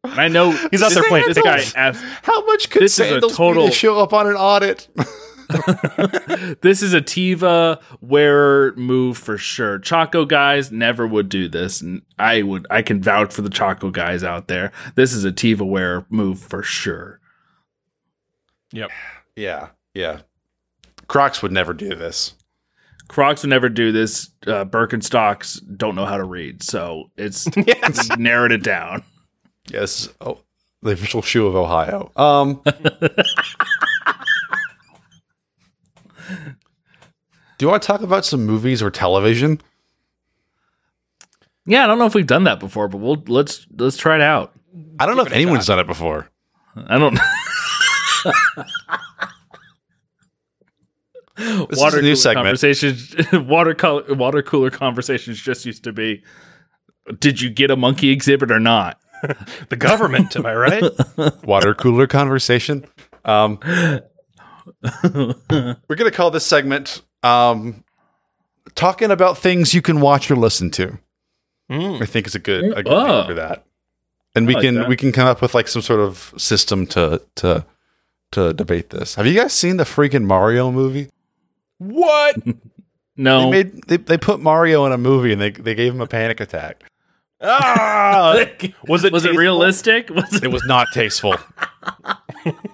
[0.04, 2.04] I know He's out there playing This guy sandals.
[2.24, 4.88] How much could This is a sandals total- to show up on an audit?
[6.62, 9.80] this is a Teva wearer move for sure.
[9.80, 12.68] Chaco guys never would do this, and I would.
[12.70, 14.72] I can vouch for the Chaco guys out there.
[14.96, 17.20] This is a Teva wearer move for sure.
[18.74, 18.92] Yep.
[19.36, 20.20] yeah, yeah.
[21.08, 22.34] Crocs would never do this.
[23.08, 24.30] Crocs would never do this.
[24.46, 29.04] Uh, Birkenstocks don't know how to read, so it's, it's narrowed it down.
[29.70, 30.10] Yes.
[30.20, 30.40] Oh,
[30.82, 32.12] the official shoe of Ohio.
[32.16, 32.62] Um.
[37.58, 39.62] do you want to talk about some movies or television?
[41.66, 44.22] Yeah, I don't know if we've done that before, but we'll let's let's try it
[44.22, 44.54] out.
[45.00, 46.30] I don't know if anyone's done it before.
[46.76, 47.20] I don't.
[51.38, 52.46] This water is a new cooler segment.
[52.46, 53.16] conversations.
[53.34, 56.24] water color, water cooler conversations just used to be.
[57.20, 59.00] Did you get a monkey exhibit or not?
[59.70, 60.84] The government, am I right?
[61.44, 62.86] Water cooler conversation.
[63.26, 63.60] Um,
[65.04, 67.84] we're gonna call this segment um,
[68.76, 70.98] "Talking About Things You Can Watch or Listen to."
[71.70, 72.02] Mm.
[72.02, 73.06] I think is a good a good Oh.
[73.20, 73.66] name for that.
[74.36, 74.88] And we like can that.
[74.88, 77.66] we can come up with like some sort of system to to
[78.32, 79.16] to debate this.
[79.16, 81.10] Have you guys seen the freaking Mario movie?
[81.78, 82.36] What?
[83.20, 83.46] No.
[83.50, 86.06] They made they, they put Mario in a movie and they they gave him a
[86.06, 86.84] panic attack.
[87.42, 88.46] Ah!
[88.88, 90.10] Was it was it realistic?
[90.12, 91.36] Was it, It was not tasteful.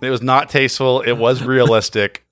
[0.02, 1.00] it was not tasteful.
[1.00, 2.26] It was realistic.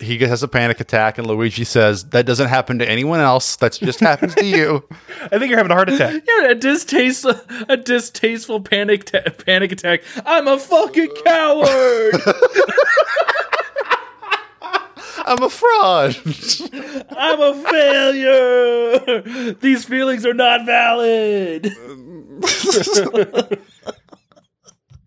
[0.00, 3.56] He has a panic attack, and Luigi says, "That doesn't happen to anyone else.
[3.56, 4.84] That just happens to you."
[5.22, 6.22] I think you're having a heart attack.
[6.28, 7.34] yeah, a distasteful,
[7.68, 10.02] a distasteful panic ta- panic attack.
[10.24, 12.14] I'm a fucking coward.
[15.26, 16.16] I'm a fraud.
[17.10, 19.54] I'm a failure.
[19.54, 21.74] These feelings are not valid.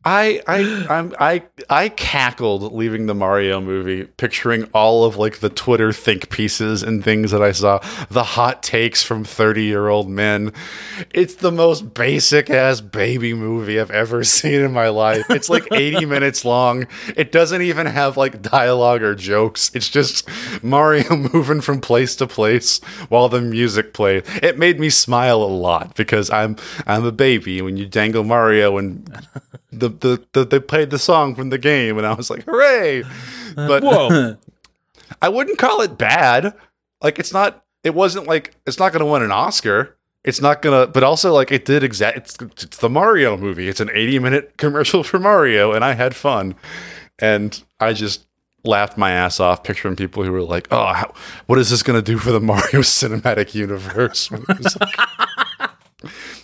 [0.03, 5.49] I I I'm, I I cackled leaving the Mario movie, picturing all of like the
[5.49, 10.53] Twitter think pieces and things that I saw, the hot takes from 30-year-old men.
[11.13, 15.29] It's the most basic ass baby movie I've ever seen in my life.
[15.29, 16.87] It's like 80 minutes long.
[17.15, 19.69] It doesn't even have like dialogue or jokes.
[19.75, 20.27] It's just
[20.63, 24.23] Mario moving from place to place while the music plays.
[24.41, 26.55] It made me smile a lot because I'm
[26.87, 29.07] I'm a baby when you dangle Mario and
[29.71, 33.03] the, the, the they played the song from the game and I was like, hooray!
[33.03, 33.07] Uh,
[33.55, 34.37] but Whoa.
[35.21, 36.53] I wouldn't call it bad.
[37.01, 37.63] Like it's not.
[37.83, 39.97] It wasn't like it's not going to win an Oscar.
[40.23, 40.87] It's not gonna.
[40.87, 42.17] But also like it did exact.
[42.17, 43.67] It's, it's the Mario movie.
[43.67, 46.55] It's an eighty minute commercial for Mario, and I had fun,
[47.19, 48.25] and I just
[48.63, 51.13] laughed my ass off picturing people who were like, "Oh, how,
[51.47, 55.29] what is this going to do for the Mario cinematic universe?" When it was like-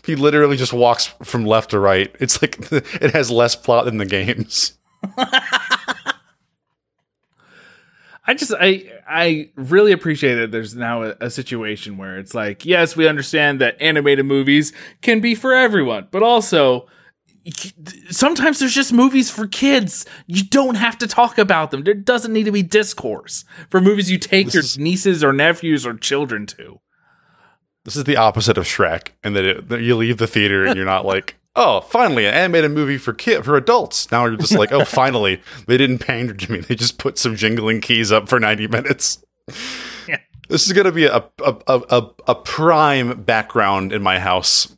[0.06, 2.16] he literally just walks from left to right.
[2.20, 4.78] It's like it has less plot than the games.
[8.30, 12.66] I just I I really appreciate that there's now a, a situation where it's like,
[12.66, 16.88] yes, we understand that animated movies can be for everyone, but also
[18.10, 20.06] sometimes there's just movies for kids.
[20.26, 21.86] You don't have to talk about them.
[21.86, 25.86] There doesn't need to be discourse for movies you take your is- nieces or nephews
[25.86, 26.82] or children to.
[27.88, 30.76] This is the opposite of Shrek, and that, it, that you leave the theater and
[30.76, 34.12] you're not like, oh, finally an animated movie for kid for adults.
[34.12, 36.60] Now you're just like, oh, finally they didn't pander to me.
[36.60, 39.24] They just put some jingling keys up for 90 minutes.
[40.06, 40.20] Yeah.
[40.50, 44.76] This is gonna be a a, a, a a prime background in my house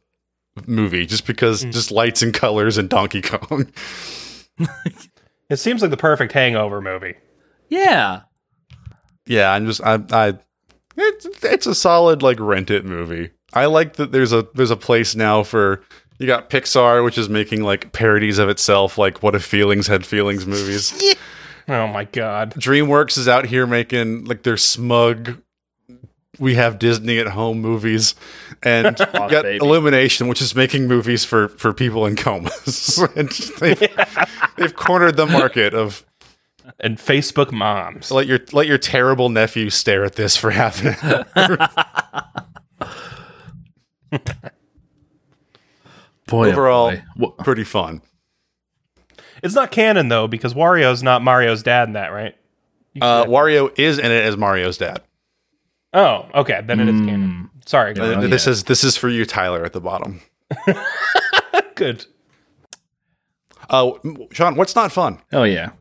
[0.67, 1.71] movie, just because hmm.
[1.71, 3.71] just lights and colors and Donkey Kong.
[5.49, 7.15] It seems like the perfect hangover movie.
[7.69, 8.21] Yeah.
[9.25, 10.37] yeah, I'm just I I
[10.99, 13.31] it's it's a solid like rent it movie.
[13.53, 15.83] I like that there's a there's a place now for
[16.17, 20.05] you got Pixar, which is making like parodies of itself, like what if feelings had
[20.05, 21.15] feelings movies.
[21.71, 22.55] Oh my god.
[22.55, 25.37] DreamWorks is out here making like their smug
[26.39, 28.15] we have Disney at home movies,
[28.63, 29.63] and you got baby.
[29.63, 32.97] Illumination, which is making movies for for people in comas.
[33.15, 33.79] and they've,
[34.57, 36.05] they've cornered the market of
[36.79, 38.11] And Facebook moms.
[38.11, 40.95] let your let your terrible nephew stare at this for half an
[41.35, 41.67] hour.
[46.27, 47.29] Boy, oh Overall, boy.
[47.43, 48.01] Pretty fun.
[49.41, 52.35] It's not canon though because Wario's not Mario's dad in that, right?
[53.01, 55.01] Uh, Wario is in it as Mario's dad.
[55.93, 57.49] Oh, okay, then it is canon.
[57.65, 58.29] Sorry, go Uh, ahead.
[58.29, 60.21] this is this is for you, Tyler, at the bottom.
[61.75, 62.05] good.
[63.69, 63.91] Uh,
[64.31, 65.19] Sean, what's not fun?
[65.31, 65.71] Oh yeah.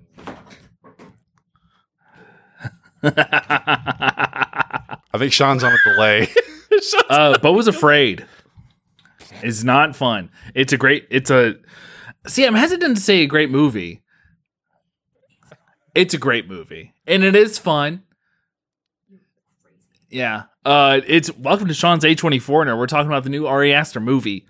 [3.03, 6.29] I think Sean's on a delay.
[7.09, 8.27] uh, Beau was afraid.
[9.43, 10.31] It's not fun.
[10.55, 11.07] It's a great.
[11.11, 11.57] It's a.
[12.27, 14.03] See, I'm hesitant to say a great movie.
[15.95, 18.03] It's a great movie, and it is fun.
[20.11, 20.45] Yeah.
[20.65, 22.77] Uh, it's welcome to Sean's A24 now.
[22.77, 24.47] We're talking about the new Ari Aster movie.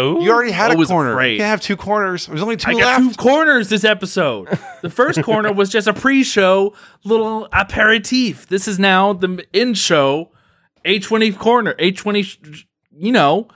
[0.00, 1.10] Oh, You already had I a was corner.
[1.12, 1.32] afraid.
[1.32, 2.26] You can't have two corners.
[2.26, 3.18] There's only two I got left.
[3.18, 4.48] two corners this episode.
[4.80, 8.46] The first corner was just a pre-show little aperitif.
[8.46, 10.30] This is now the in-show
[10.84, 11.74] A20 corner.
[11.74, 12.64] A20,
[12.96, 13.48] you know.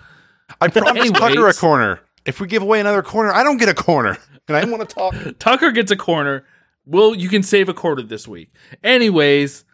[0.60, 1.12] I promised Anyways.
[1.12, 2.00] Tucker a corner.
[2.26, 4.18] If we give away another corner, I don't get a corner.
[4.48, 5.14] And I don't want to talk.
[5.38, 6.44] Tucker gets a corner.
[6.84, 8.50] Well, you can save a quarter this week.
[8.82, 9.64] Anyways,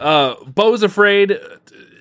[0.00, 1.30] uh, Beau's afraid.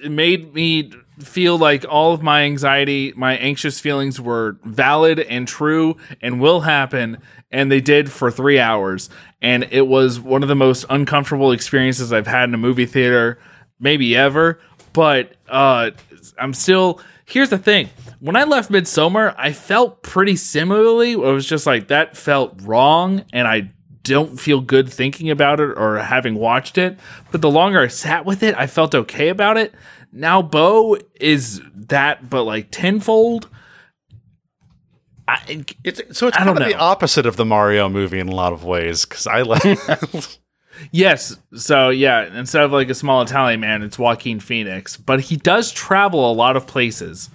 [0.03, 5.47] It made me feel like all of my anxiety, my anxious feelings were valid and
[5.47, 7.17] true and will happen.
[7.51, 9.09] And they did for three hours.
[9.41, 13.39] And it was one of the most uncomfortable experiences I've had in a movie theater,
[13.79, 14.59] maybe ever.
[14.93, 15.91] But uh,
[16.37, 17.01] I'm still.
[17.27, 17.89] Here's the thing.
[18.19, 21.13] When I left Midsommar, I felt pretty similarly.
[21.13, 23.71] It was just like that felt wrong, and I
[24.03, 26.97] don't feel good thinking about it or having watched it.
[27.31, 29.73] But the longer I sat with it, I felt okay about it.
[30.17, 33.49] Now Beau is that, but like tenfold.
[35.27, 36.81] I, It's, so it's I kind of don't the know.
[36.83, 39.05] opposite of the Mario movie in a lot of ways.
[39.05, 39.63] Because I like.
[40.91, 41.37] Yes.
[41.55, 44.97] So yeah, instead of like a small Italian man, it's Joaquin Phoenix.
[44.97, 47.29] But he does travel a lot of places.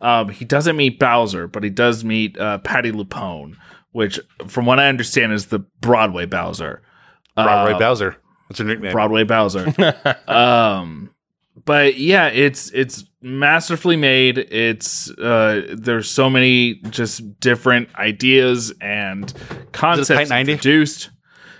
[0.00, 3.56] Um, he doesn't meet Bowser, but he does meet uh, Patti LuPone,
[3.92, 6.80] which, from what I understand, is the Broadway Bowser.
[7.34, 8.16] Broadway Uh, Bowser.
[8.46, 8.92] What's your nickname?
[8.92, 9.66] Broadway Bowser.
[10.26, 11.10] um,
[11.64, 14.38] but yeah, it's it's masterfully made.
[14.38, 19.32] It's uh, there's so many just different ideas and
[19.72, 21.10] concepts introduced.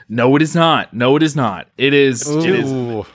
[0.08, 0.94] No, it is not.
[0.94, 1.68] No, it is not.
[1.76, 2.28] It is.
[2.28, 2.70] It is.
[2.72, 3.06] Ooh,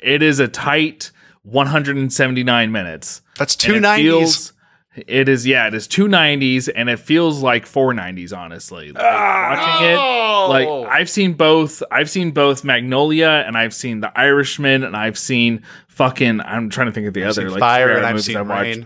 [0.00, 1.10] It is a tight
[1.44, 3.22] 179 minutes.
[3.38, 4.04] that's And two it nineties.
[4.08, 4.52] feels-
[4.96, 5.44] It is.
[5.46, 8.32] Yeah, it is two nineties, and it feels like four nineties.
[8.32, 9.96] Honestly, Like, ah, watching it.
[10.86, 11.82] Like I've seen both.
[11.90, 16.40] I've seen both Magnolia, and I've seen The Irishman, and I've seen fucking.
[16.40, 18.36] I'm trying to think of the other seen like Fire, superhero and I've movies seen
[18.36, 18.80] I watched.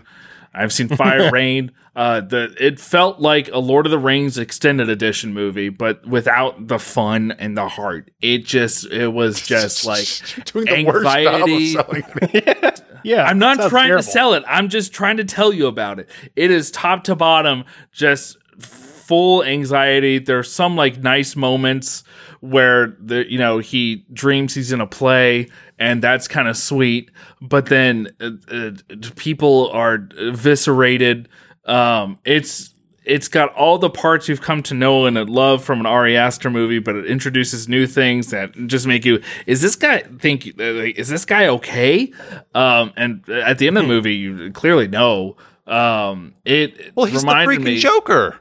[0.59, 1.71] I've seen Fire, Rain.
[1.95, 6.67] Uh, the it felt like a Lord of the Rings extended edition movie, but without
[6.67, 8.11] the fun and the heart.
[8.21, 10.05] It just it was just like
[10.45, 11.71] doing the worst job of anxiety.
[11.73, 12.81] selling it.
[13.03, 13.23] yeah.
[13.23, 14.03] I'm not trying terrible.
[14.03, 14.43] to sell it.
[14.47, 16.09] I'm just trying to tell you about it.
[16.35, 20.19] It is top to bottom, just full anxiety.
[20.19, 22.03] There's some like nice moments
[22.41, 25.47] where the you know he dreams he's in a play,
[25.79, 27.09] and that's kind of sweet.
[27.41, 28.71] But then uh, uh,
[29.15, 31.27] people are eviscerated.
[31.65, 32.73] Um, it's
[33.05, 36.49] it's got all the parts you've come to know and love from an Ari Aster
[36.51, 40.63] movie, but it introduces new things that just make you is this guy think uh,
[40.63, 42.11] is this guy okay?
[42.53, 45.37] Um, and at the end of the movie, you clearly know.
[45.65, 48.39] Um, it Well, he's the freaking me, Joker.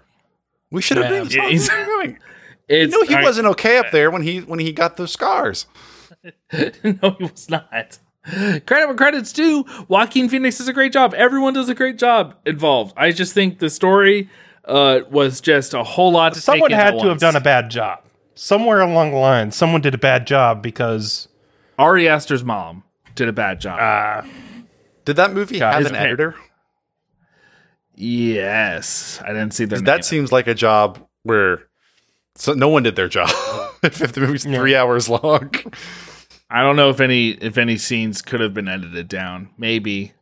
[0.71, 1.23] We should have Yeah.
[1.23, 1.31] been.
[1.31, 2.19] Yeah, he's- doing.
[2.71, 5.65] It's, No, he I- wasn't okay up there when he when he got those scars.
[6.53, 7.99] no, he was not.
[8.25, 9.65] Credit where credit's due.
[9.89, 11.15] Joaquin Phoenix does a great job.
[11.15, 12.93] Everyone does a great job involved.
[12.97, 14.29] I just think the story
[14.67, 16.35] uh, was just a whole lot.
[16.35, 18.01] To Someone take had at to have done a bad job.
[18.35, 21.29] Somewhere along the line, someone did a bad job because
[21.79, 23.81] Ari Aster's mom did a bad job.
[23.81, 24.29] uh,
[25.05, 26.37] Did that movie have an pa- editor?
[27.95, 31.67] yes, I didn't see their That seems like a job where
[32.37, 33.29] so no one did their job.
[33.83, 35.51] if the movie's three hours long,
[36.51, 39.51] I don't know if any if any scenes could have been edited down.
[39.59, 40.13] Maybe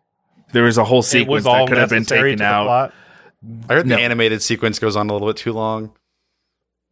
[0.52, 2.64] there was a whole sequence all that could have been necessary taken out.
[2.64, 2.94] plot.
[3.68, 3.96] I heard No.
[3.96, 5.92] the animated sequence goes on a little bit too long.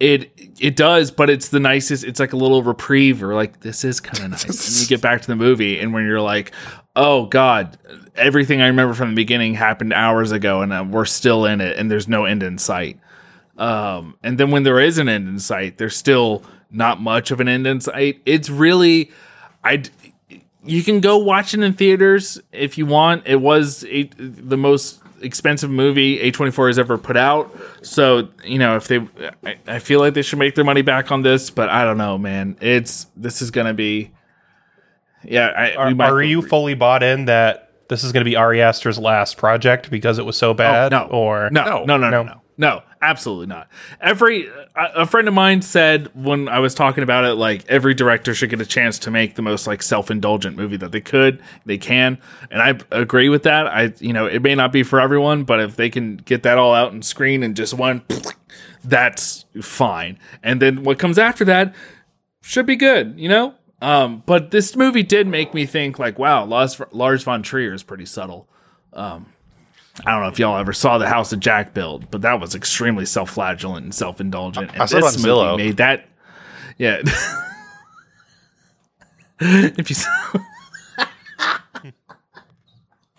[0.00, 2.04] It it does, but it's the nicest.
[2.04, 4.68] It's like a little reprieve, or like this is kind of nice.
[4.68, 6.52] and you get back to the movie, and when you're like,
[6.96, 7.78] "Oh God,
[8.16, 11.76] everything I remember from the beginning happened hours ago, and uh, we're still in it,
[11.78, 12.98] and there's no end in sight."
[13.56, 16.42] Um, and then when there is an end in sight, there's still
[16.74, 18.20] not much of an end in sight.
[18.26, 19.10] It's really,
[19.62, 19.82] I.
[20.66, 23.26] You can go watch it in theaters if you want.
[23.26, 27.54] It was a, the most expensive movie A24 has ever put out.
[27.82, 29.06] So, you know, if they,
[29.44, 31.98] I, I feel like they should make their money back on this, but I don't
[31.98, 32.56] know, man.
[32.60, 34.12] It's, this is going to be,
[35.22, 35.48] yeah.
[35.48, 38.98] I, Are, are you fully bought in that this is going to be Ari Aster's
[38.98, 40.92] last project because it was so oh, bad?
[40.92, 41.04] no.
[41.06, 42.22] or No, no, no, no, No.
[42.22, 43.68] no, no, absolutely not.
[44.00, 48.34] Every a friend of mine said when I was talking about it, like every director
[48.34, 51.42] should get a chance to make the most like self indulgent movie that they could,
[51.64, 52.18] they can,
[52.50, 53.66] and I agree with that.
[53.66, 56.58] I, you know, it may not be for everyone, but if they can get that
[56.58, 58.02] all out and screen and just one,
[58.84, 60.18] that's fine.
[60.42, 61.74] And then what comes after that
[62.42, 63.54] should be good, you know.
[63.82, 67.82] Um, but this movie did make me think, like, wow, Lars, Lars von Trier is
[67.82, 68.48] pretty subtle.
[68.94, 69.33] Um,
[70.04, 72.54] I don't know if y'all ever saw the House of Jack build, but that was
[72.54, 74.72] extremely self-flagellant and self-indulgent.
[74.72, 75.56] And I saw it this on Zillow.
[75.56, 76.08] made that.
[76.78, 77.00] Yeah.
[79.40, 80.10] if you saw,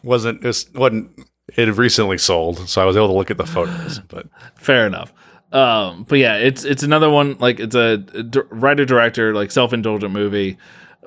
[0.04, 4.00] wasn't it wasn't it recently sold, so I was able to look at the photos.
[4.08, 5.14] But fair enough.
[5.52, 8.04] Um, but yeah, it's it's another one like it's a,
[8.50, 10.58] writer director like self-indulgent movie.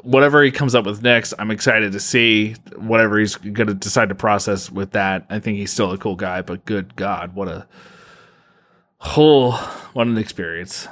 [0.03, 4.09] Whatever he comes up with next, I'm excited to see whatever he's going to decide
[4.11, 5.27] to process with that.
[5.29, 7.67] I think he's still a cool guy, but good God, what a
[9.01, 9.53] whole
[9.93, 10.89] what an experience.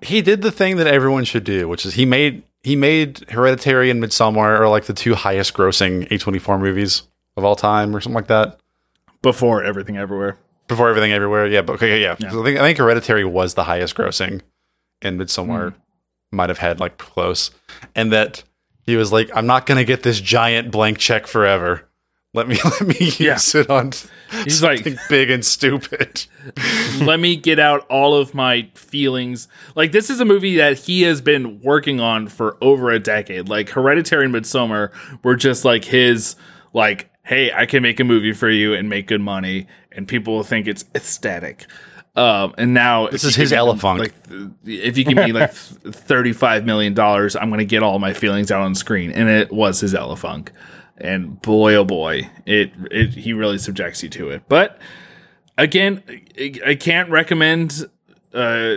[0.00, 3.90] he did the thing that everyone should do, which is he made he made Hereditary
[3.90, 7.02] and Midsommar are like the two highest grossing A24 movies
[7.36, 8.60] of all time, or something like that.
[9.20, 10.38] Before everything everywhere.
[10.68, 11.62] Before everything everywhere, yeah.
[11.62, 12.16] But okay, yeah.
[12.18, 14.42] So I think I think Hereditary was the highest grossing,
[15.00, 15.78] and Midsommar hmm.
[16.32, 17.50] Might have had like close,
[17.94, 18.42] and that
[18.84, 21.88] he was like, "I'm not gonna get this giant blank check forever.
[22.34, 23.60] Let me let me use Yeah.
[23.60, 23.92] it on
[24.44, 26.26] He's like- big and stupid."
[27.00, 29.46] let me get out all of my feelings.
[29.74, 33.48] Like this is a movie that he has been working on for over a decade.
[33.48, 34.90] Like Hereditary and Midsommar
[35.22, 36.34] were just like his
[36.72, 40.34] like, hey, I can make a movie for you and make good money, and people
[40.34, 41.66] will think it's aesthetic.
[42.14, 43.58] Um, and now This is his me,
[43.98, 44.14] Like,
[44.64, 48.50] if you give me like thirty-five million dollars, I'm going to get all my feelings
[48.50, 50.48] out on screen, and it was his Elefunk.
[50.98, 54.42] And boy, oh boy, it it he really subjects you to it.
[54.48, 54.78] But
[55.56, 56.02] again,
[56.38, 57.88] I- can't recommend.
[58.34, 58.76] Uh,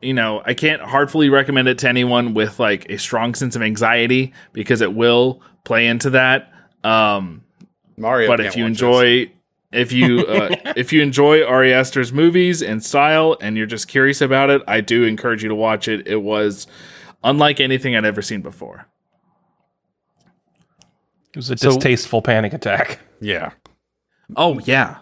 [0.00, 3.62] you know, I can't heartfully recommend it to anyone with like a strong sense of
[3.62, 6.52] anxiety because it will play into that.
[6.84, 7.42] Um,
[7.96, 9.30] Mario, but if you enjoy,
[9.72, 14.20] if you uh, if you enjoy Ari Aster's movies and style, and you're just curious
[14.20, 16.06] about it, I do encourage you to watch it.
[16.06, 16.66] It was
[17.24, 18.86] unlike anything I'd ever seen before.
[21.30, 23.00] It was a distasteful panic attack.
[23.20, 23.52] yeah.
[24.36, 24.98] Oh yeah,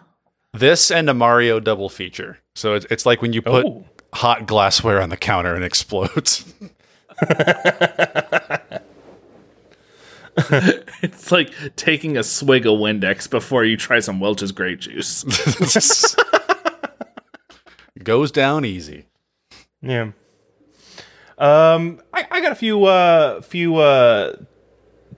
[0.52, 2.38] This and a Mario double feature.
[2.54, 3.84] So it's, it's like when you put Oh.
[4.12, 6.52] hot glassware on the counter and explodes.
[11.02, 15.24] it's like taking a swig of Windex before you try some Welch's grape juice.
[18.02, 19.06] Goes down easy.
[19.82, 20.12] Yeah.
[21.38, 24.36] Um, I, I got a few uh few uh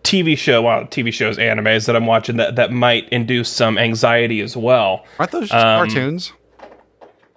[0.02, 4.40] TV show well TV shows animes that I'm watching that that might induce some anxiety
[4.40, 5.04] as well.
[5.18, 6.32] Aren't those just Um, cartoons?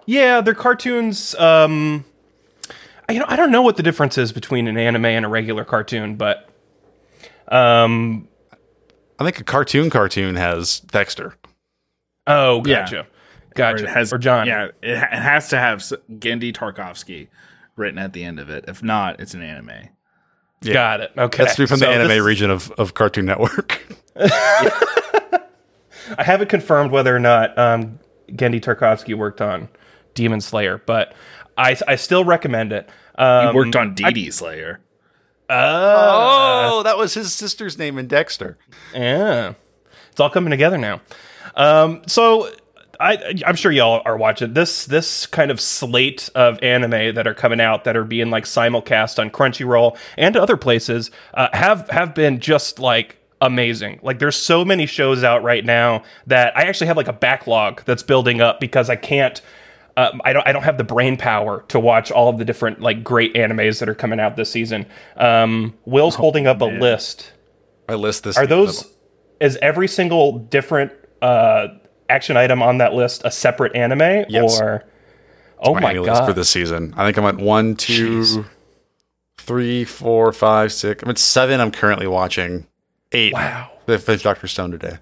[0.08, 1.36] Yeah, they're cartoons.
[1.36, 2.06] Um,
[3.10, 5.30] I- you know, I don't know what the difference is between an anime and a
[5.30, 6.50] regular cartoon, but
[7.50, 8.28] um,
[9.20, 11.36] I think a cartoon cartoon has Dexter.
[12.28, 12.82] oh, Yeah.
[12.82, 13.06] gotcha, Or
[13.56, 13.84] gotcha.
[13.86, 17.28] it has or John, Yeah, it, ha- it has to have s- Genndy Tartakovsky
[17.76, 18.66] written at the end of it.
[18.68, 19.72] If not, it's an anime.
[20.64, 21.12] got it.
[21.18, 23.82] Okay, That's from So the anime this- region of, of Cartoon Network.
[26.18, 29.70] I haven't confirmed whether or not um, Genndy Tartakovsky worked on
[30.14, 31.14] Demon Slayer, but
[31.58, 32.90] I, I still recommend it.
[33.18, 34.80] He Um, worked on Dee Dee Slayer.
[35.50, 38.58] Oh, that was his sister's name in Dexter.
[38.94, 39.54] Yeah,
[40.12, 41.02] it's all coming together now.
[41.56, 42.50] Um, so
[43.00, 47.34] I, I'm sure y'all are watching this this kind of slate of anime that are
[47.34, 52.14] coming out that are being like simulcast on Crunchyroll and other places uh, have have
[52.16, 54.00] been just like amazing.
[54.02, 57.84] Like there's so many shows out right now that I actually have like a backlog
[57.86, 59.42] that's building up because I can't.
[59.98, 60.46] Uh, I don't.
[60.48, 63.80] I don't have the brain power to watch all of the different like great animes
[63.80, 64.86] that are coming out this season.
[65.16, 67.32] Um, Will's holding up a list
[67.88, 68.38] I list this.
[68.38, 68.92] are those
[69.40, 70.92] is every single different
[71.22, 71.68] uh
[72.10, 74.60] action item on that list a separate anime Yes.
[74.60, 74.84] or
[75.60, 76.94] oh my, my annual list god for this season?
[76.98, 78.46] I think I'm at one, two,
[79.38, 81.04] three, four, five, six.
[81.04, 81.62] I'm at seven.
[81.62, 82.68] I'm currently watching
[83.12, 83.34] eight.
[83.34, 83.72] Wow.
[83.88, 84.98] I finished Doctor Stone today.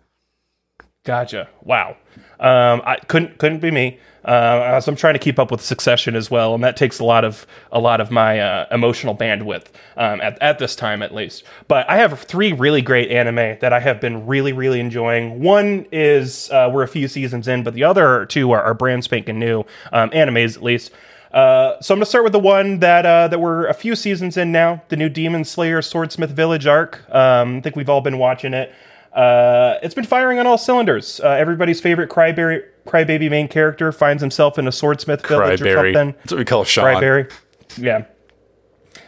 [1.04, 1.50] Gotcha.
[1.64, 1.98] Wow.
[2.40, 4.00] Um i couldn't couldn't be me.
[4.24, 7.04] Uh so i'm trying to keep up with succession as well and that takes a
[7.04, 9.66] lot of a lot of my uh, emotional bandwidth
[9.98, 11.44] um at, at this time at least.
[11.68, 15.42] But i have three really great anime that i have been really really enjoying.
[15.42, 19.04] One is uh, we're a few seasons in but the other two are, are brand
[19.04, 20.92] spanking new um animes at least.
[21.34, 24.38] Uh, so I'm gonna start with the one that uh, that we're a few seasons
[24.38, 27.04] in now, the new Demon Slayer Swordsmith Village arc.
[27.10, 28.72] Um, I think we've all been watching it.
[29.14, 31.20] Uh, it's been firing on all cylinders.
[31.20, 36.16] Uh, everybody's favorite cryberry, crybaby main character finds himself in a swordsmith village or something.
[36.20, 36.86] That's what we call Sean.
[36.86, 37.32] Cryberry.
[37.78, 38.06] Yeah.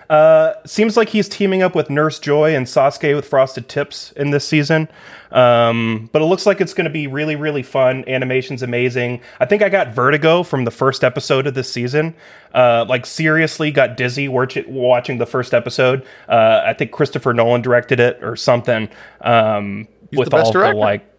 [0.10, 4.30] Uh, seems like he's teaming up with Nurse Joy and Sasuke with Frosted Tips in
[4.30, 4.88] this season.
[5.32, 8.08] Um, but it looks like it's going to be really, really fun.
[8.08, 9.22] Animation's amazing.
[9.40, 12.14] I think I got vertigo from the first episode of this season.
[12.54, 16.06] Uh, like seriously, got dizzy watching the first episode.
[16.30, 18.88] Uh, I think Christopher Nolan directed it or something.
[19.22, 21.12] Um, with the best all the like,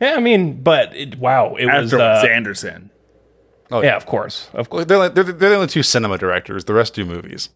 [0.00, 2.90] yeah, I mean, but it, wow, it was After uh, Sanderson.
[3.70, 4.84] yeah, of course, of course.
[4.86, 6.64] They're, they're, they're the only two cinema directors.
[6.64, 7.50] The rest do movies.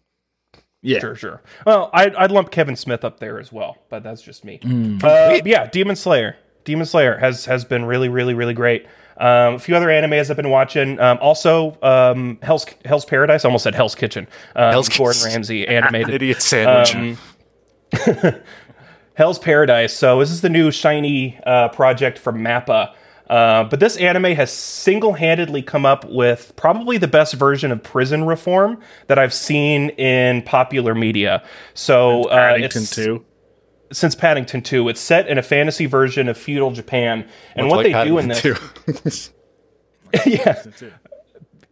[0.81, 0.99] Yeah.
[0.99, 1.41] Sure, sure.
[1.65, 4.59] Well, I'd, I'd lump Kevin Smith up there as well, but that's just me.
[5.03, 6.37] Uh, yeah, Demon Slayer.
[6.63, 8.85] Demon Slayer has has been really, really, really great.
[9.17, 10.99] Um, a few other animes I've been watching.
[10.99, 13.45] Um, also, um, Hell's Hell's Paradise.
[13.45, 14.27] I almost said Hell's Kitchen.
[14.55, 15.33] Um, Hell's Gordon Kitchen.
[15.33, 16.09] Ramsay animated.
[16.15, 17.17] Idiot sandwich.
[19.21, 19.95] Hell's Paradise.
[19.95, 22.95] So this is the new shiny uh, project from Mappa.
[23.29, 28.23] Uh, but this anime has single-handedly come up with probably the best version of prison
[28.23, 31.43] reform that I've seen in popular media.
[31.75, 33.23] So uh, Paddington it's, too.
[33.91, 37.93] since Paddington 2, it's set in a fantasy version of feudal Japan, and what Like
[37.93, 39.31] they do in this,
[40.25, 40.63] yeah,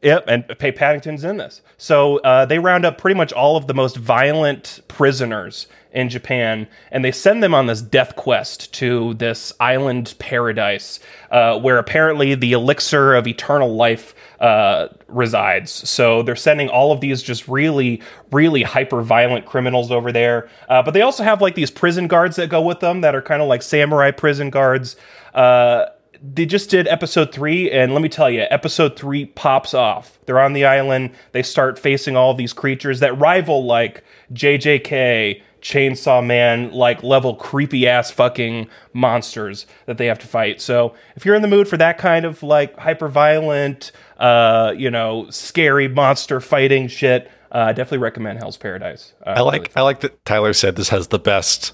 [0.02, 1.62] Yep, and Pay Paddington's in this.
[1.78, 6.68] So uh, they round up pretty much all of the most violent prisoners in Japan,
[6.92, 11.00] and they send them on this death quest to this island paradise,
[11.32, 15.72] uh, where apparently the elixir of eternal life uh, resides.
[15.72, 20.50] So they're sending all of these just really, really hyper violent criminals over there.
[20.68, 23.22] Uh, but they also have like these prison guards that go with them that are
[23.22, 24.96] kind of like samurai prison guards.
[25.34, 25.86] Uh,
[26.22, 30.20] they just did episode three, and let me tell you, episode three pops off.
[30.26, 31.12] They're on the island.
[31.32, 37.88] They start facing all these creatures that rival like JJK, Chainsaw Man, like level creepy
[37.88, 40.62] ass fucking monsters that they have to fight.
[40.62, 44.92] So if you're in the mood for that kind of like hyper violent, uh, you
[44.92, 49.14] know, scary monster fighting shit, uh, I definitely recommend Hell's Paradise.
[49.26, 51.74] Uh, I like I like that Tyler said this has the best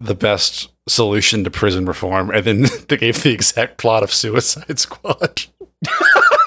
[0.00, 4.78] the best solution to prison reform, and then they gave the exact plot of Suicide
[4.78, 5.44] Squad.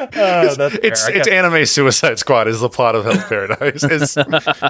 [0.20, 1.16] Uh, It's fair.
[1.16, 3.82] It's anime Suicide Squad is the plot of Hell's Paradise.
[3.90, 4.16] It's,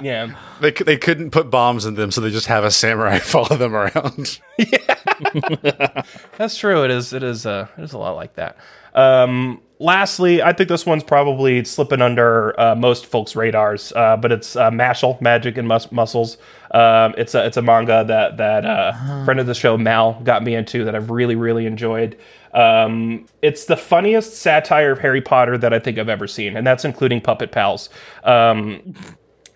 [0.03, 0.33] yeah.
[0.59, 3.75] they they couldn't put bombs in them, so they just have a samurai follow them
[3.75, 4.39] around.
[4.57, 6.03] Yeah,
[6.37, 6.83] that's true.
[6.83, 7.13] It is.
[7.13, 7.45] It is.
[7.45, 8.57] Uh, it is a lot like that.
[8.93, 14.31] Um, lastly, I think this one's probably slipping under uh, most folks' radars, uh, but
[14.31, 16.37] it's uh, Mashle, Magic and Mus- Muscles.
[16.71, 20.43] Um, it's a it's a manga that that uh, friend of the show Mal got
[20.43, 22.17] me into that I've really really enjoyed.
[22.53, 26.67] Um, it's the funniest satire of Harry Potter that I think I've ever seen, and
[26.67, 27.89] that's including Puppet Pals.
[28.23, 28.93] Um,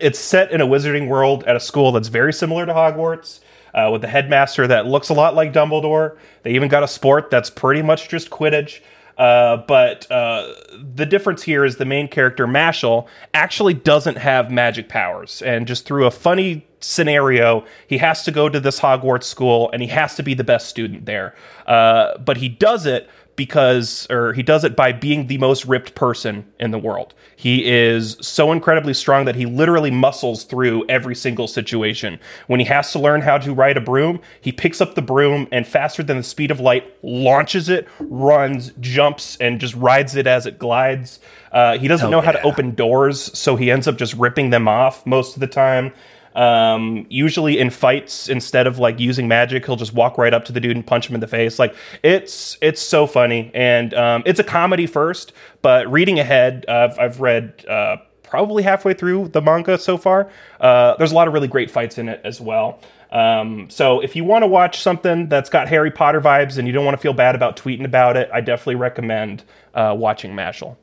[0.00, 3.40] it's set in a wizarding world at a school that's very similar to Hogwarts,
[3.74, 6.16] uh, with a headmaster that looks a lot like Dumbledore.
[6.42, 8.80] They even got a sport that's pretty much just Quidditch.
[9.18, 10.52] Uh, but uh,
[10.94, 15.40] the difference here is the main character, Mashle, actually doesn't have magic powers.
[15.42, 19.82] And just through a funny scenario, he has to go to this Hogwarts school and
[19.82, 21.34] he has to be the best student there.
[21.66, 25.94] Uh, but he does it because or he does it by being the most ripped
[25.94, 27.14] person in the world.
[27.36, 32.18] He is so incredibly strong that he literally muscles through every single situation.
[32.46, 35.46] When he has to learn how to ride a broom, he picks up the broom
[35.52, 40.26] and faster than the speed of light launches it, runs, jumps and just rides it
[40.26, 41.20] as it glides.
[41.52, 44.66] Uh, he doesn't know how to open doors, so he ends up just ripping them
[44.66, 45.92] off most of the time.
[46.36, 50.52] Um, usually in fights, instead of like using magic, he'll just walk right up to
[50.52, 51.58] the dude and punch him in the face.
[51.58, 55.32] Like it's it's so funny, and um, it's a comedy first.
[55.62, 60.30] But reading ahead, I've, I've read uh, probably halfway through the manga so far.
[60.60, 62.80] Uh, there's a lot of really great fights in it as well.
[63.10, 66.74] Um, so if you want to watch something that's got Harry Potter vibes and you
[66.74, 70.76] don't want to feel bad about tweeting about it, I definitely recommend uh, watching Mashle.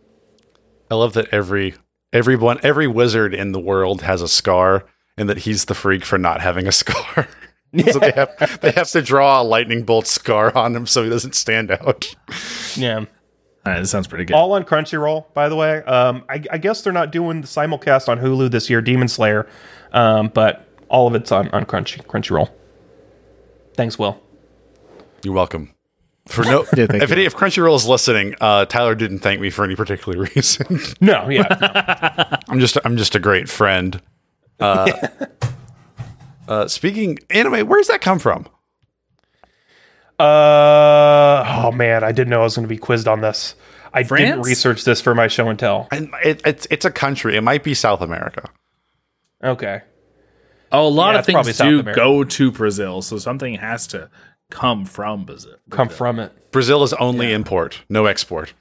[0.89, 1.75] I love that every
[2.11, 4.85] everyone every wizard in the world has a scar,
[5.17, 7.27] and that he's the freak for not having a scar.
[7.91, 11.09] so they have they have to draw a lightning bolt scar on him so he
[11.09, 12.15] doesn't stand out.
[12.75, 13.05] Yeah.
[13.65, 14.33] All right, this sounds pretty good.
[14.33, 15.77] all on Crunchyroll, by the way.
[15.83, 19.47] Um, I, I guess they're not doing the simulcast on Hulu this year, Demon Slayer,
[19.93, 22.49] um, but all of it's on on Crunchy Crunchyroll.
[23.75, 24.21] Thanks, Will.
[25.23, 25.73] You're welcome.
[26.27, 29.63] For no, Yeah, if, any, if Crunchyroll is listening, uh, Tyler didn't thank me for
[29.65, 30.79] any particular reason.
[31.01, 34.01] No, yeah, I'm just I'm just a great friend.
[34.63, 34.91] Uh,
[36.47, 38.47] uh, speaking anime, where's that come from?
[40.19, 43.55] uh, oh man, I didn't know I was going to be quizzed on this.
[43.93, 45.87] I didn't research this for my show and tell.
[45.91, 47.35] And it, it's it's a country.
[47.35, 48.49] It might be South America.
[49.43, 49.81] Okay,
[50.71, 51.99] Oh, a lot Yeah, of things probably do America.
[51.99, 54.09] go to Brazil, so something has to
[54.49, 55.57] come from Brazil.
[55.69, 56.51] Come from it.
[56.51, 58.53] Brazil is only import, no export.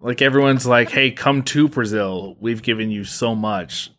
[0.00, 2.36] Like everyone's like, "Hey, come to Brazil.
[2.40, 3.90] We've given you so much, s-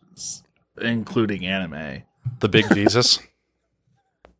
[0.80, 2.02] including anime.
[2.40, 3.18] The big Jesus.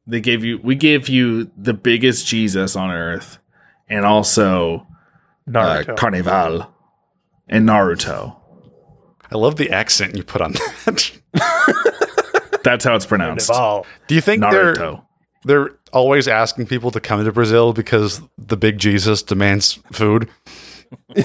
[0.07, 3.39] They gave you, we gave you the biggest Jesus on earth,
[3.89, 4.87] and also
[5.55, 6.70] uh, Carnival
[7.49, 8.37] and Naruto.
[9.32, 11.11] I love the accent you put on that.
[12.64, 13.49] That's how it's pronounced.
[13.49, 13.87] Carnival.
[14.07, 15.01] Do you think they're
[15.45, 20.28] they're always asking people to come to Brazil because the big Jesus demands food?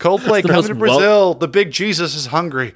[0.00, 1.34] Coldplay the coming most to wel- Brazil.
[1.34, 2.74] the big Jesus is hungry.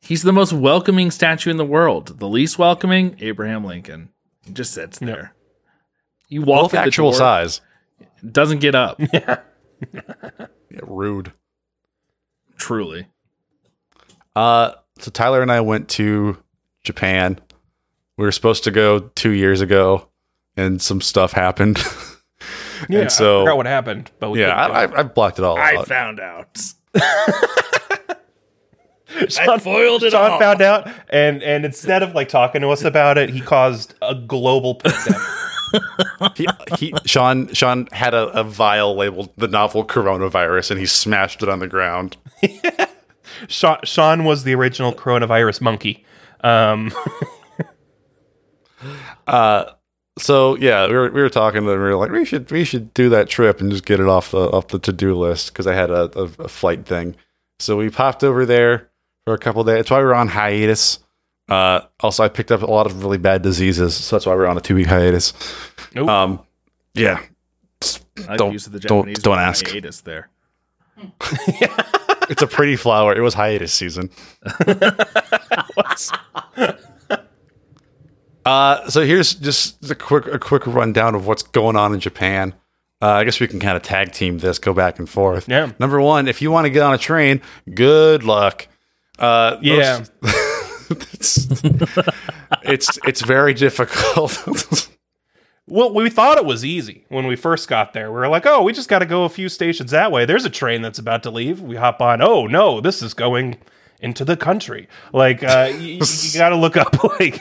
[0.00, 2.18] He's the most welcoming statue in the world.
[2.18, 4.10] The least welcoming, Abraham Lincoln.
[4.44, 5.34] He just sits there.
[6.28, 7.60] You walk Both at the actual door, size.
[8.28, 9.00] doesn't get up.
[10.70, 11.32] Yeah, rude.
[12.56, 13.08] truly.
[14.34, 16.38] Uh, so Tyler and I went to
[16.82, 17.38] Japan.
[18.16, 20.08] We were supposed to go two years ago,
[20.56, 21.78] and some stuff happened.
[22.92, 24.94] Yeah, and so I forgot what happened, but we yeah, I, go.
[24.94, 25.88] I, I blocked it all I out.
[25.88, 26.60] found out.
[29.38, 30.38] I foiled it Sean all.
[30.38, 34.14] found out, and and instead of like talking to us about it, he caused a
[34.14, 35.22] global pandemic.
[36.36, 41.42] he, he, Sean Sean had a, a vial labeled the novel coronavirus, and he smashed
[41.42, 42.18] it on the ground.
[43.48, 46.04] Sean, Sean was the original coronavirus monkey.
[46.44, 46.92] Um,
[50.22, 52.94] So yeah, we were we were talking, and we were like, we should we should
[52.94, 55.66] do that trip and just get it off the off the to do list because
[55.66, 57.16] I had a, a, a flight thing.
[57.58, 58.88] So we popped over there
[59.24, 59.78] for a couple days.
[59.78, 61.00] That's why we were on hiatus.
[61.48, 64.46] Uh, also, I picked up a lot of really bad diseases, so that's why we're
[64.46, 65.32] on a two week hiatus.
[65.92, 66.08] Nope.
[66.08, 66.40] Um,
[66.94, 67.20] yeah,
[68.28, 69.66] I'm Don't- used to the don't- Japanese don't ask.
[69.68, 70.28] hiatus there.
[72.30, 73.12] it's a pretty flower.
[73.12, 74.08] It was hiatus season.
[78.44, 82.54] uh, so here's just a quick a quick rundown of what's going on in Japan.
[83.00, 85.48] Uh, I guess we can kind of tag team this, go back and forth.
[85.48, 85.72] Yeah.
[85.80, 87.40] Number one, if you want to get on a train,
[87.74, 88.68] good luck.
[89.18, 90.04] Uh, Yeah.
[90.22, 91.48] most- it's,
[92.64, 94.38] it's it's very difficult.
[95.66, 98.10] well, we thought it was easy when we first got there.
[98.12, 100.24] We were like, oh, we just got to go a few stations that way.
[100.24, 101.60] There's a train that's about to leave.
[101.60, 102.20] We hop on.
[102.20, 103.56] Oh no, this is going
[104.02, 104.88] into the country.
[105.12, 107.38] Like, uh, y- y- you, got to look up like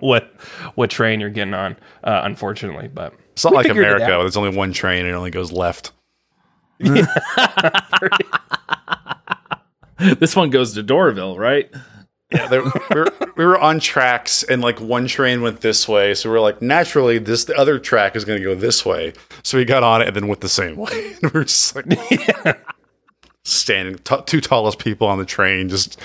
[0.00, 0.32] what
[0.74, 1.76] what train you're getting on.
[2.04, 4.06] Uh, unfortunately, but it's not like figured it America.
[4.12, 5.92] where There's only one train and it only goes left.
[9.98, 11.70] This one goes to Doraville, right?
[12.30, 16.12] Yeah, there, we, were, we were on tracks, and like one train went this way,
[16.12, 19.14] so we are like, naturally, this the other track is going to go this way.
[19.42, 21.14] So we got on it and then went the same way.
[21.22, 21.86] And we are just like
[23.46, 26.00] standing, t- two tallest people on the train, just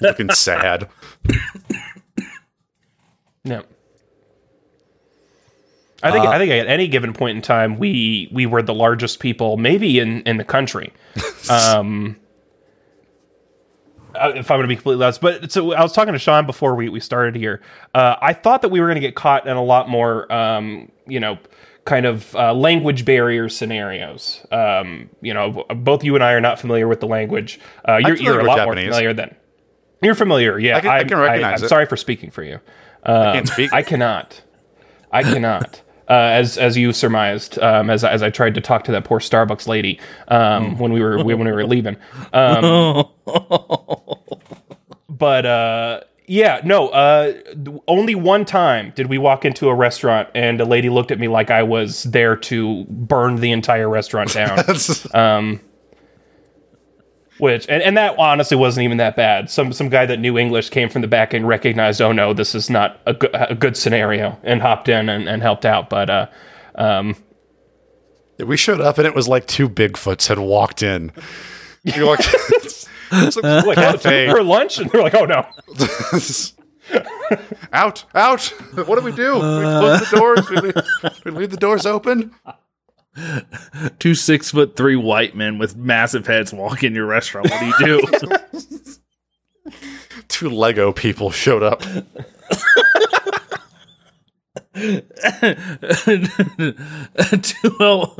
[0.00, 0.88] looking sad.
[3.44, 3.64] No.
[6.02, 9.20] I think I think at any given point in time we we were the largest
[9.20, 10.92] people maybe in in the country.
[11.50, 12.16] Um
[14.14, 16.46] uh, if I'm going to be completely honest, but so I was talking to Sean
[16.46, 17.60] before we, we started here.
[17.92, 20.90] Uh, I thought that we were going to get caught in a lot more, um,
[21.06, 21.36] you know,
[21.84, 24.44] kind of uh, language barrier scenarios.
[24.50, 27.60] Um, you know, both you and I are not familiar with the language.
[27.86, 28.84] Uh, you're, you're a lot Japanese.
[28.86, 29.36] more familiar than
[30.02, 30.58] you're familiar.
[30.58, 31.68] Yeah, I can- I can recognize am it.
[31.68, 32.60] sorry for speaking for you.
[33.04, 33.72] I can't speak.
[33.72, 34.42] I cannot.
[35.12, 35.80] I cannot.
[36.06, 39.20] Uh, as as you surmised, um, as as I tried to talk to that poor
[39.20, 41.96] Starbucks lady um, when we were when we were leaving.
[42.30, 43.08] Um,
[45.08, 46.88] but uh, yeah, no.
[46.88, 47.34] Uh,
[47.86, 51.28] only one time did we walk into a restaurant and a lady looked at me
[51.28, 54.58] like I was there to burn the entire restaurant down.
[55.12, 55.60] um,
[57.38, 59.50] which and, and that honestly wasn't even that bad.
[59.50, 62.54] Some some guy that knew English came from the back and recognized, oh no, this
[62.54, 65.90] is not a, go- a good scenario, and hopped in and, and helped out.
[65.90, 66.26] But uh,
[66.76, 67.16] um,
[68.38, 71.12] we showed up, and it was like two Bigfoots had walked in.
[73.14, 75.46] You're like, it's like, like for lunch, and they're like, oh no,
[77.72, 78.44] out, out!
[78.74, 79.34] What do we do?
[79.34, 80.50] We close the doors.
[80.50, 82.34] We leave, we leave the doors open.
[83.98, 87.50] Two six foot three white men with massive heads walk in your restaurant.
[87.50, 89.70] What do you do?
[90.28, 91.82] Two Lego people showed up.
[97.78, 98.16] well,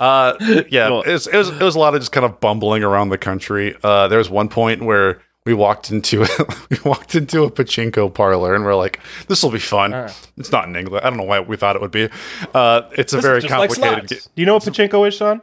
[0.00, 2.40] Uh, yeah, Well- it was, it was it was a lot of just kind of
[2.40, 3.76] bumbling around the country.
[3.84, 6.20] Uh, there was one point where we walked into
[6.70, 8.98] we walked into a pachinko parlor and we're like,
[9.28, 9.92] "This will be fun."
[10.38, 11.04] It's not in England.
[11.04, 12.08] I don't know why we thought it would be.
[12.54, 14.08] Uh, it's a This is very just like complicated.
[14.34, 15.40] Do you know what pachinko is, Sean?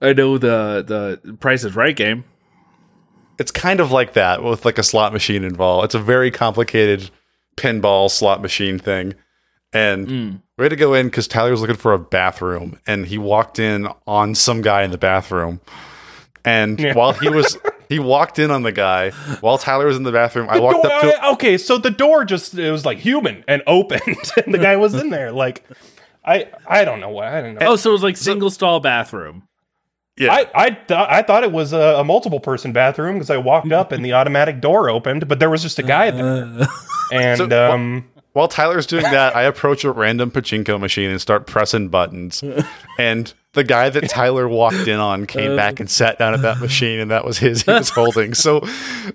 [0.00, 2.24] I know the the Price is Right game.
[3.38, 5.86] it's kind of like that with like a slot machine involved.
[5.86, 7.10] It's a very complicated
[7.56, 9.14] pinball slot machine thing.
[9.74, 13.18] And we had to go in because Tyler was looking for a bathroom and he
[13.18, 15.60] walked in on some guy in the bathroom.
[16.44, 17.58] And while he was
[17.88, 19.10] he walked in on the guy
[19.40, 21.90] while Tyler was in the bathroom, I walked Door- up to I- okay, so the
[21.90, 25.32] door just it was like human and opened, and the guy was in there.
[25.32, 25.64] Like,
[26.24, 27.38] I I don't know why.
[27.38, 27.66] I don't know.
[27.68, 29.48] Oh, so it was like single stall bathroom.
[30.18, 30.32] yeah.
[30.32, 33.72] I I, th- I thought it was a, a multiple person bathroom because I walked
[33.72, 36.68] up and the automatic door opened, but there was just a guy there.
[37.12, 41.46] And So, um, While Tyler's doing that, I approach a random pachinko machine and start
[41.46, 42.44] pressing buttons.
[42.96, 45.56] And the guy that Tyler walked in on came uh.
[45.56, 48.34] back and sat down at that machine, and that was his he was holding.
[48.34, 48.60] So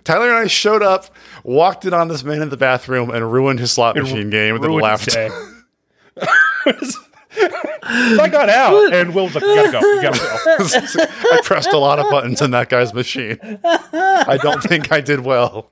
[0.04, 1.06] Tyler and I showed up,
[1.46, 4.64] walked in on this man in the bathroom, and ruined his slot machine game, and
[4.64, 5.16] then left.
[7.82, 11.72] I got out, and Will was like, "We gotta go, we gotta go." I pressed
[11.72, 13.40] a lot of buttons in that guy's machine.
[13.42, 15.72] I don't think I did well.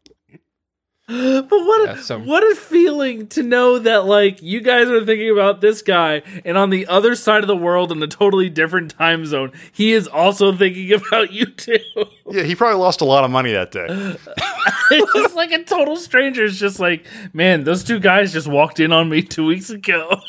[1.48, 5.06] But what a, Yeah, so- what a feeling to know that like you guys are
[5.06, 8.50] thinking about this guy, and on the other side of the world in a totally
[8.50, 11.80] different time zone, he is also thinking about you too.
[12.30, 13.88] Yeah, he probably lost a lot of money that day.
[14.92, 16.44] it's just like a total stranger.
[16.44, 20.20] It's just like, man, those two guys just walked in on me two weeks ago.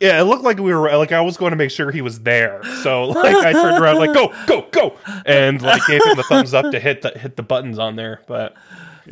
[0.00, 2.20] Yeah, it looked like we were like I was going to make sure he was
[2.20, 2.62] there.
[2.84, 6.54] So like I turned around like go go go and like gave him the thumbs
[6.54, 8.20] up to hit the hit the buttons on there.
[8.28, 8.54] But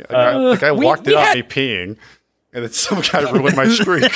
[0.07, 1.97] The guy, the guy we- walked we in on me peeing,
[2.53, 4.11] and then some guy ruined my streak.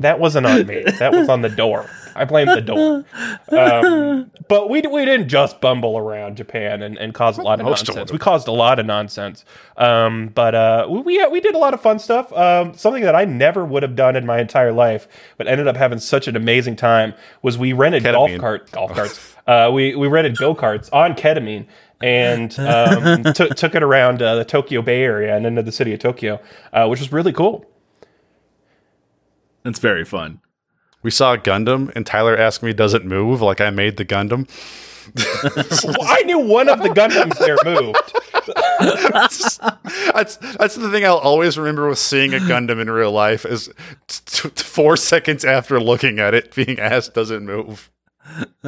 [0.00, 0.82] that wasn't on me.
[0.98, 1.88] That was on the door.
[2.16, 3.04] I blame the door.
[3.48, 7.64] Um, but we we didn't just bumble around Japan and, and cause a lot of
[7.66, 8.10] Most nonsense.
[8.10, 8.14] them.
[8.14, 9.44] We caused a lot of nonsense.
[9.76, 12.32] Um, but uh, we we did a lot of fun stuff.
[12.32, 15.76] Um, something that I never would have done in my entire life, but ended up
[15.76, 19.34] having such an amazing time was we rented golf cart golf carts.
[19.46, 21.66] Uh, we we rented go karts on ketamine.
[22.04, 25.94] And um, took took it around uh, the Tokyo Bay Area and into the city
[25.94, 26.38] of Tokyo,
[26.72, 27.64] uh, which was really cool.
[29.64, 30.40] It's very fun.
[31.02, 34.04] We saw a Gundam, and Tyler asked me, "Does it move?" Like I made the
[34.04, 34.48] Gundam.
[35.84, 37.98] Well, I knew one of the Gundams there moved.
[40.14, 43.70] That's that's the thing I'll always remember with seeing a Gundam in real life is
[44.06, 47.90] t- t- four seconds after looking at it, being asked, "Does it move?"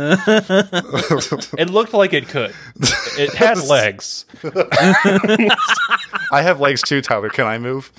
[1.58, 2.52] It looked like it could.
[3.18, 4.26] It had legs.
[6.32, 7.30] I have legs too, Tyler.
[7.30, 7.90] Can I move?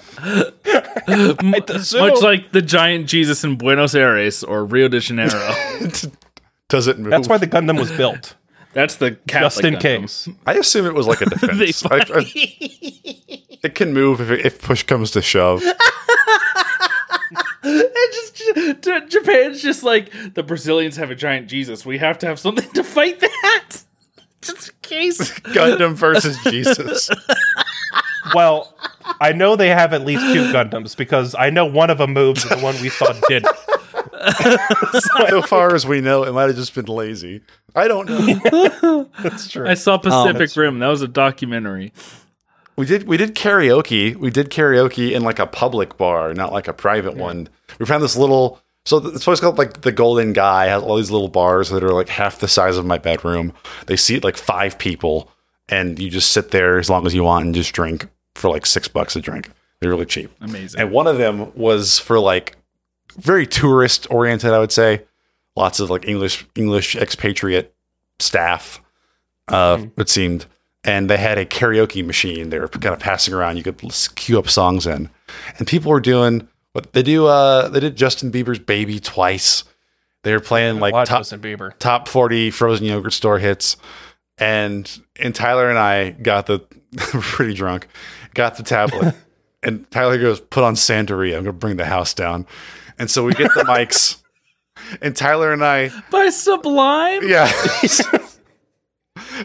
[1.82, 5.40] So- Much like the giant Jesus in Buenos Aires or Rio de Janeiro.
[6.70, 7.10] Does it move?
[7.12, 8.36] that's why the Gundam was built,
[8.74, 9.80] That's the Catholic just in Gundam.
[10.02, 10.30] case.
[10.46, 11.84] I assume it was like a defense.
[11.86, 12.32] I- I-
[13.64, 15.64] it can move if, if push comes to shove.
[17.80, 21.86] It just J- Japan's just like the Brazilians have a giant Jesus.
[21.86, 23.84] We have to have something to fight that.
[24.42, 25.40] Just in case.
[25.40, 27.10] Gundam versus Jesus.
[28.34, 28.76] Well,
[29.22, 32.44] I know they have at least two Gundams because I know one of them moves
[32.46, 33.56] and the one we saw didn't.
[35.00, 37.42] so far as we know, it might have just been lazy.
[37.76, 39.10] I don't know.
[39.22, 39.68] That's true.
[39.68, 40.80] I saw oh, Pacific that's- Rim.
[40.80, 41.94] That was a documentary.
[42.78, 44.16] We did we did karaoke.
[44.16, 47.50] We did karaoke in like a public bar, not like a private one.
[47.80, 50.96] We found this little so th- this place called like the Golden Gai has all
[50.96, 53.52] these little bars that are like half the size of my bedroom.
[53.88, 55.30] They seat like five people,
[55.68, 58.66] and you just sit there as long as you want and just drink for like
[58.66, 59.52] six bucks a drink.
[59.80, 60.32] They're really cheap.
[60.40, 60.80] Amazing.
[60.80, 62.56] And one of them was for like
[63.18, 65.04] very tourist oriented, I would say.
[65.56, 67.74] Lots of like English English expatriate
[68.20, 68.82] staff,
[69.48, 70.46] uh, it seemed.
[70.88, 73.58] And they had a karaoke machine they were kind of passing around.
[73.58, 73.80] You could
[74.16, 75.10] queue up songs in.
[75.60, 79.64] And people were doing what they do uh they did Justin Bieber's Baby twice.
[80.24, 81.78] They were playing like top, Justin Bieber.
[81.78, 83.78] top 40 frozen yogurt store hits
[84.38, 86.60] and and Tyler and I got the
[86.98, 87.88] pretty drunk
[88.34, 89.16] got the tablet
[89.64, 92.46] and Tyler goes put on Santeria I'm gonna bring the house down
[93.00, 94.22] and so we get the mics
[95.02, 97.28] and Tyler and I By Sublime?
[97.28, 97.52] yeah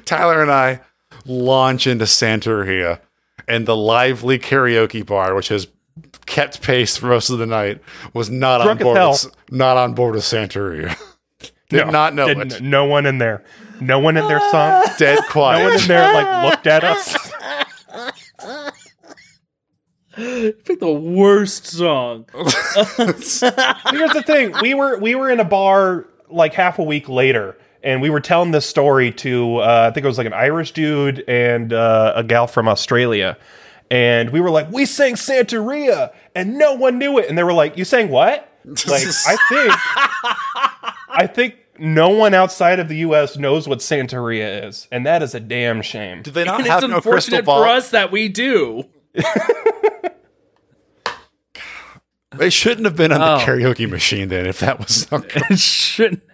[0.04, 0.80] Tyler and I
[1.24, 3.00] launch into Santeria
[3.48, 5.68] and the lively karaoke bar which has
[6.26, 7.80] kept pace for most of the night
[8.14, 10.96] was not Drunk on board with, not on board with Santeria
[11.68, 13.44] did not know it No one in there.
[13.80, 14.84] No one in their song.
[14.98, 15.58] dead quiet.
[15.58, 17.32] No one in there like looked at us.
[20.14, 22.26] You picked the worst song.
[22.34, 27.56] Here's the thing: we were we were in a bar like half a week later,
[27.82, 30.72] and we were telling this story to uh, I think it was like an Irish
[30.72, 33.36] dude and uh, a gal from Australia,
[33.90, 37.52] and we were like, we sang Santeria, and no one knew it, and they were
[37.52, 38.48] like, you sang what?
[38.86, 39.72] Like I think
[41.08, 43.36] I think no one outside of the U.S.
[43.36, 46.22] knows what Santeria is, and that is a damn shame.
[46.22, 47.62] Do they not And have it's no crystal ball?
[47.62, 48.84] for us that we do.
[52.34, 53.38] They shouldn't have been on Oh.
[53.38, 54.46] the karaoke machine then.
[54.46, 56.31] If that was not It shouldn't have.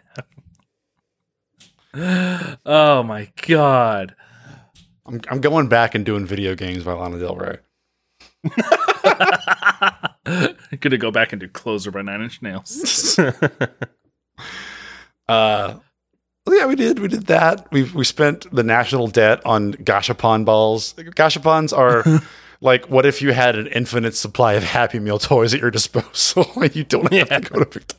[2.67, 4.15] Oh my god.
[5.07, 7.59] I'm, I'm going back and doing video games by Lana Del Rey.
[10.27, 13.19] I'm gonna go back and do closer by nine inch nails.
[15.29, 15.79] Uh,
[16.49, 16.99] yeah, we did.
[17.01, 17.71] We did that.
[17.71, 20.95] We we spent the national debt on gashapon balls.
[20.95, 22.23] Gashapons are
[22.63, 26.47] like, what if you had an infinite supply of Happy Meal toys at your disposal
[26.57, 27.98] and you don't have to go to Victoria?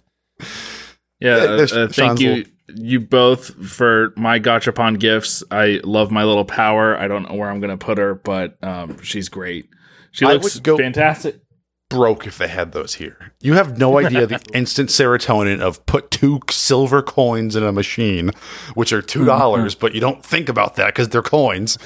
[1.19, 5.43] Yeah, uh, uh, thank you, you both for my gachapon gifts.
[5.51, 6.97] I love my little power.
[6.97, 9.69] I don't know where I'm gonna put her, but um, she's great.
[10.11, 11.41] She looks go- fantastic.
[11.89, 13.33] Broke if they had those here.
[13.41, 18.29] You have no idea the instant serotonin of put two silver coins in a machine,
[18.75, 21.79] which are two dollars, but you don't think about that because they're coins.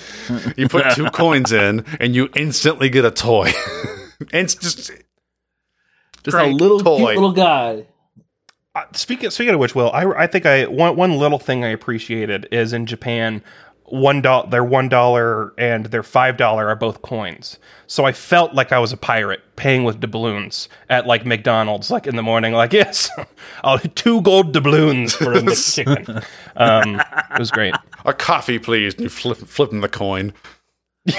[0.58, 3.52] You put two coins in, and you instantly get a toy.
[4.34, 4.92] and it's just
[6.24, 6.98] Just Great a little toy.
[6.98, 7.86] cute little guy.
[8.76, 11.68] Uh, speaking speaking of which, Will, I, I think I one one little thing I
[11.70, 13.44] appreciated is in Japan,
[13.86, 17.60] one dollar their one dollar and their five dollar are both coins.
[17.86, 22.08] So I felt like I was a pirate paying with doubloons at like McDonald's, like
[22.08, 23.12] in the morning, like yes,
[23.64, 26.26] I'll two gold doubloons for a McChicken.
[26.56, 27.00] Um,
[27.32, 27.74] it was great.
[28.06, 28.94] a coffee, please.
[28.94, 30.34] And you flip flipping the coin.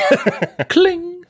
[0.69, 1.25] Cling.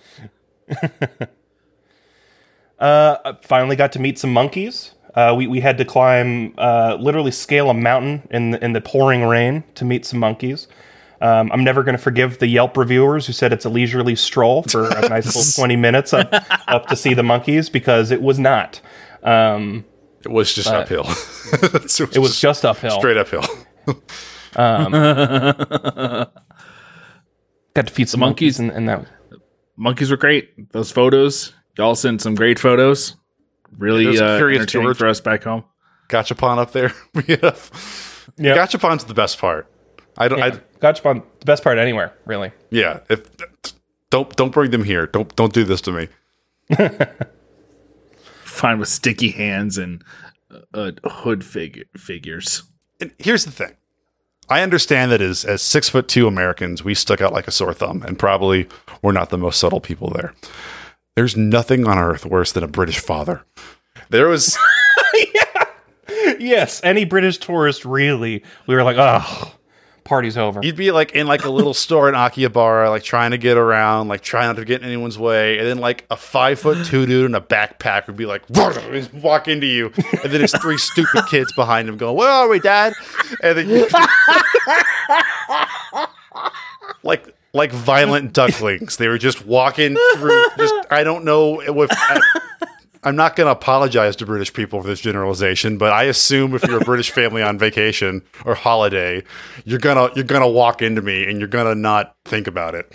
[2.79, 4.93] Uh, I finally got to meet some monkeys.
[5.15, 8.81] Uh, we, we had to climb, uh, literally scale a mountain in the, in the
[8.81, 10.67] pouring rain to meet some monkeys.
[11.21, 14.63] Um, I'm never going to forgive the Yelp reviewers who said it's a leisurely stroll
[14.65, 16.29] for a nice little 20 minutes up,
[16.69, 18.81] up to see the monkeys because it was not.
[19.23, 19.85] Um,
[20.25, 21.05] It was just uphill.
[21.63, 22.99] it was just uphill.
[22.99, 23.45] straight uphill.
[27.75, 29.07] Got to feed some monkeys- monkeys, and, and that.
[29.77, 30.71] Monkeys were great.
[30.73, 33.17] Those photos, y'all sent some great photos.
[33.79, 34.99] Really There's a uh, curious entertaining George.
[34.99, 35.65] for us back home.
[36.09, 36.93] Gachapon up there.
[37.15, 37.71] we have.
[38.37, 38.57] Yeah.
[38.57, 39.71] Gachapon's the best part.
[40.17, 40.39] I don't.
[40.39, 40.47] Yeah.
[40.47, 40.51] I,
[40.81, 42.53] Gachapon, the best part anywhere, really.
[42.71, 43.01] yeah.
[43.09, 43.27] If
[44.11, 45.07] don't don't bring them here.
[45.07, 46.09] Don't don't do this to me.
[48.45, 50.05] Fine with sticky hands and
[50.51, 52.63] uh, uh, hood figure figures.
[53.01, 53.75] And here's the thing.
[54.49, 57.75] I understand that as as six foot two Americans, we stuck out like a sore
[57.75, 58.69] thumb, and probably
[59.03, 60.35] we're not the most subtle people there.
[61.17, 63.45] There's nothing on earth worse than a British father.
[64.11, 64.59] There was
[66.39, 68.43] Yes, any British tourist, really.
[68.67, 69.55] We were like, oh,
[70.05, 70.61] party's over.
[70.63, 74.09] you'd be like in like a little store in Akihabara, like trying to get around,
[74.09, 77.07] like trying not to get in anyone's way, and then like a five foot two
[77.07, 80.79] dude in a backpack would be like just walk into you, and then there's three
[80.79, 82.95] stupid kids behind him going, "Where are we, Dad?"
[83.43, 83.69] And then
[87.03, 88.99] like like violent ducklings.
[88.99, 90.45] They were just walking through.
[90.59, 91.91] Just I don't know if.
[91.93, 92.21] I,
[93.07, 96.65] I'm not going to apologize to British people for this generalization, but I assume if
[96.65, 99.23] you're a British family on vacation or holiday,
[99.67, 102.91] you're gonna you're gonna walk into me and you're gonna not think about it.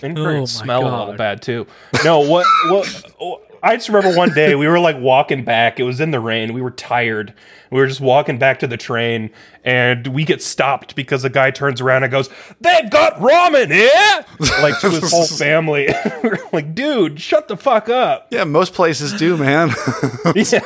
[0.00, 1.66] And Oh it my smell a little bad too.
[2.04, 2.46] No, what?
[2.68, 3.51] What?
[3.62, 5.78] I just remember one day we were like walking back.
[5.78, 6.52] It was in the rain.
[6.52, 7.32] We were tired.
[7.70, 9.30] We were just walking back to the train,
[9.64, 12.28] and we get stopped because a guy turns around and goes,
[12.60, 14.24] "They've got ramen here!"
[14.62, 15.88] Like to his whole family.
[16.24, 19.70] we're like, "Dude, shut the fuck up!" Yeah, most places do, man.
[20.34, 20.60] Yeah.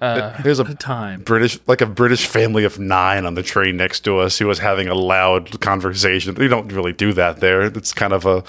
[0.00, 1.22] Uh, There's a Time.
[1.22, 4.58] British, like a British family of nine on the train next to us who was
[4.58, 6.34] having a loud conversation.
[6.34, 7.62] We don't really do that there.
[7.62, 8.42] It's kind of a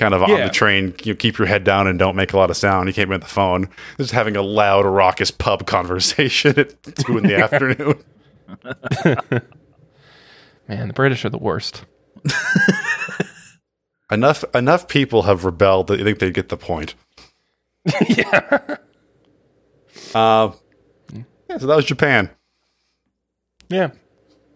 [0.00, 0.94] kind of on the train.
[1.04, 2.88] You keep your head down and don't make a lot of sound.
[2.88, 3.68] You can't be on the phone.
[3.98, 8.02] Just having a loud, raucous pub conversation at two in the afternoon.
[10.68, 11.84] Man, the British are the worst.
[14.12, 16.96] Enough enough people have rebelled that you think they get the point.
[18.08, 18.58] yeah.
[20.12, 20.50] Uh,
[21.12, 22.28] yeah, so that was Japan.
[23.68, 23.90] Yeah.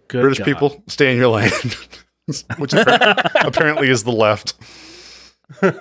[0.09, 0.45] Good British God.
[0.45, 1.53] people, stay in your lane.
[2.59, 4.55] Which appar- apparently is the left.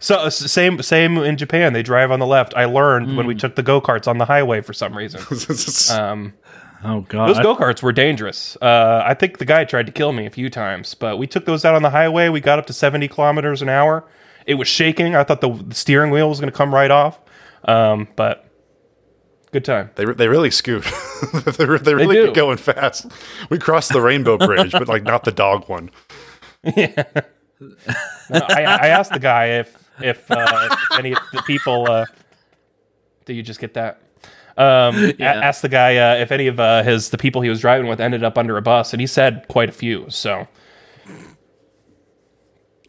[0.00, 1.72] So same same in Japan.
[1.72, 2.54] They drive on the left.
[2.56, 5.20] I learned when we took the go karts on the highway for some reason.
[5.96, 6.34] Um,
[6.82, 7.28] Oh God.
[7.28, 8.56] Those go karts were dangerous.
[8.60, 11.44] Uh, I think the guy tried to kill me a few times, but we took
[11.44, 12.30] those out on the highway.
[12.30, 14.04] We got up to 70 kilometers an hour.
[14.46, 15.14] It was shaking.
[15.14, 17.20] I thought the, the steering wheel was going to come right off.
[17.66, 18.49] Um, but
[19.52, 19.90] good time.
[19.96, 20.84] They, they really scoot.
[21.56, 22.26] they, re- they really do.
[22.26, 23.06] get going fast.
[23.50, 25.90] We crossed the Rainbow Bridge, but like not the dog one.
[26.76, 27.04] Yeah.
[28.30, 32.04] I, I asked the guy if if, uh, if any of the people uh,
[33.24, 34.00] Did you just get that?
[34.58, 37.60] Um, a- asked the guy uh, if any of uh, his the people he was
[37.60, 40.06] driving with ended up under a bus, and he said quite a few.
[40.10, 40.48] So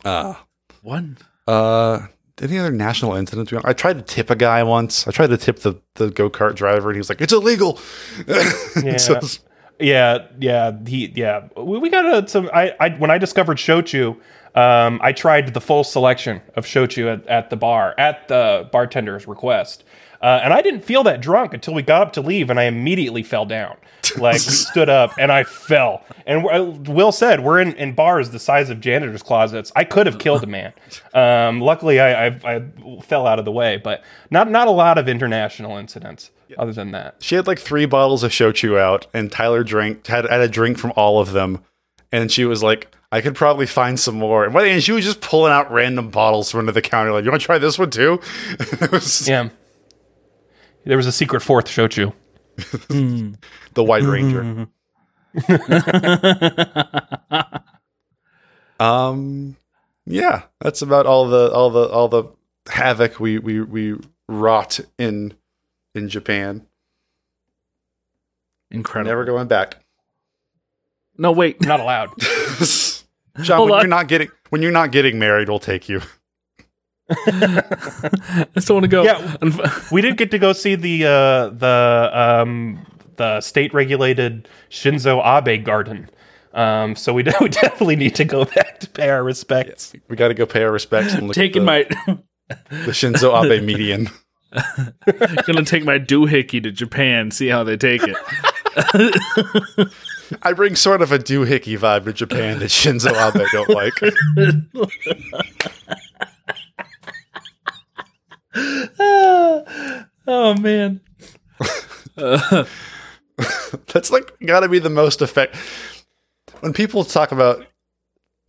[0.04, 0.36] uh,
[0.82, 1.18] One.
[1.48, 2.08] Uh,
[2.42, 3.54] any other national incidents?
[3.64, 5.08] I tried to tip a guy once.
[5.08, 7.80] I tried to tip the, the go kart driver, and he was like, "It's illegal."
[8.28, 9.20] yeah, So-
[9.80, 10.72] yeah, yeah.
[10.86, 11.48] He yeah.
[11.58, 12.50] We, we got uh, some.
[12.54, 14.18] I, I when I discovered shochu,
[14.56, 19.28] um, I tried the full selection of shochu at, at the bar at the bartender's
[19.28, 19.84] request.
[20.22, 22.64] Uh, and I didn't feel that drunk until we got up to leave, and I
[22.64, 23.76] immediately fell down.
[24.18, 26.06] Like we stood up, and I fell.
[26.28, 29.72] And uh, Will said, "We're in, in bars the size of janitors' closets.
[29.76, 30.74] I could have killed a man.
[31.14, 32.64] Um, luckily, I, I, I
[33.02, 36.92] fell out of the way, but not not a lot of international incidents other than
[36.92, 37.16] that.
[37.20, 40.78] she had like three bottles of shochu out, and Tyler drank had, had a drink
[40.78, 41.64] from all of them,
[42.12, 44.92] and she was like, "I could probably find some more." And by the end, she
[44.92, 47.58] was just pulling out random bottles from under the counter, like, "You want to try
[47.58, 48.20] this one too?"
[48.60, 49.50] it was Yeah.
[50.86, 52.14] There was a secret fourth shochu.
[53.74, 54.68] the White Ranger.
[58.80, 59.56] um,
[60.06, 62.24] yeah, that's about all the all the all the
[62.68, 63.96] havoc we we we
[64.28, 65.34] wrought in
[65.96, 66.66] in Japan.
[68.70, 69.12] Incredible.
[69.12, 69.78] Never going back.
[71.18, 71.62] No, wait.
[71.62, 72.10] Not allowed.
[73.42, 73.82] John, Hold when on.
[73.86, 76.02] you're not getting when you're not getting married, we'll take you.
[77.10, 79.04] I still want to go.
[79.04, 79.38] Yeah.
[79.92, 82.86] we did get to go see the uh, the um,
[83.18, 86.10] the state regulated Shinzo Abe garden.
[86.54, 89.94] Um, so we, de- we definitely need to go back to pay our respects.
[90.10, 92.18] We got to go pay our respects and look Taking at the, my.
[92.86, 94.10] the Shinzo Abe median.
[95.48, 98.18] gonna take my doohickey to Japan, see how they take it.
[100.44, 103.94] I bring sort of a doohickey vibe to Japan that Shinzo Abe don't like.
[110.28, 111.02] oh man.
[113.88, 115.56] That's like got to be the most effect.
[116.60, 117.66] When people talk about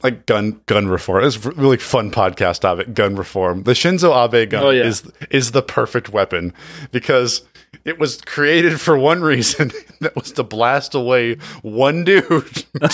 [0.02, 2.92] like gun gun reform, it's a really fun podcast topic.
[2.94, 3.62] Gun reform.
[3.62, 4.84] The Shinzo Abe gun Oh, yeah.
[4.84, 6.52] is is the perfect weapon
[6.90, 7.42] because
[7.84, 9.72] it was created for one reason.
[10.02, 12.64] That was to blast away one dude.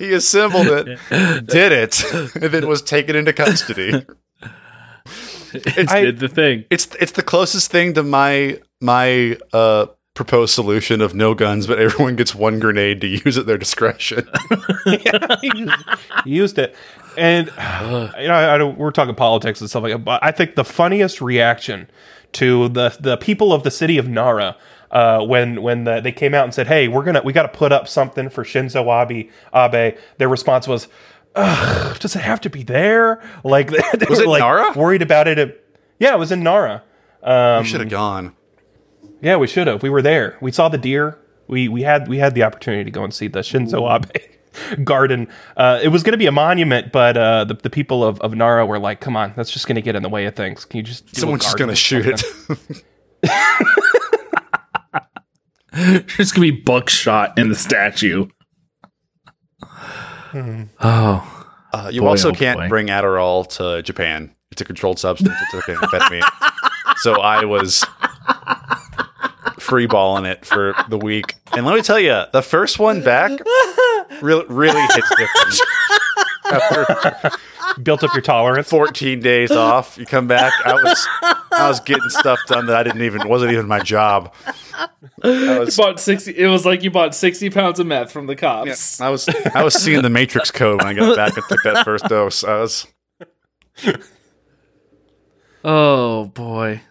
[0.00, 0.98] he assembled it,
[1.46, 2.02] did it,
[2.34, 4.04] and then was taken into custody.
[5.54, 6.64] It I- did the thing.
[6.68, 11.78] It's it's the closest thing to my my uh proposed solution of no guns, but
[11.78, 14.26] everyone gets one grenade to use at their discretion.
[14.84, 15.70] he
[16.26, 16.74] used it.
[17.16, 17.52] And you
[18.28, 20.64] know, I, I don't, we're talking politics and stuff like that, but I think the
[20.64, 21.88] funniest reaction
[22.32, 24.56] to the the people of the city of Nara
[24.90, 27.48] uh, when when the, they came out and said, "Hey, we're gonna we got to
[27.48, 30.88] put up something for Shinzo Abe," Abe their response was,
[31.34, 34.72] Ugh, "Does it have to be there?" Like they, they Was were it like Nara?
[34.74, 35.64] worried about it.
[35.98, 36.82] Yeah, it was in Nara.
[37.22, 38.34] we should have gone.
[39.20, 39.82] Yeah, we should have.
[39.82, 40.36] We were there.
[40.40, 41.18] We saw the deer.
[41.46, 44.10] We we had we had the opportunity to go and see the Shinzo Abe
[44.84, 45.28] garden.
[45.56, 48.34] Uh, it was going to be a monument, but uh, the the people of, of
[48.34, 50.64] Nara were like, "Come on, that's just going to get in the way of things.
[50.64, 52.22] Can you just do a Someone's just gonna shoot it.
[55.72, 58.28] There's gonna be buckshot in the statue.
[60.34, 62.68] Oh, Uh, you Boy, also oh can't boy.
[62.68, 64.34] bring Adderall to Japan.
[64.50, 65.34] It's a controlled substance.
[65.40, 66.28] It's an amphetamine.
[66.98, 67.84] so I was
[69.58, 73.30] free balling it for the week, and let me tell you, the first one back
[74.20, 75.60] really really hits different.
[76.52, 77.38] After
[77.82, 78.68] Built up your tolerance.
[78.68, 80.52] 14 days off, you come back.
[80.66, 84.34] I was I was getting stuff done that I didn't even wasn't even my job.
[85.22, 86.36] I was bought sixty.
[86.36, 89.00] It was like you bought sixty pounds of meth from the cops.
[89.00, 91.84] I was I was seeing the Matrix code when I got back and took that
[91.84, 92.44] first dose.
[92.44, 92.86] I was
[95.64, 96.82] Oh boy.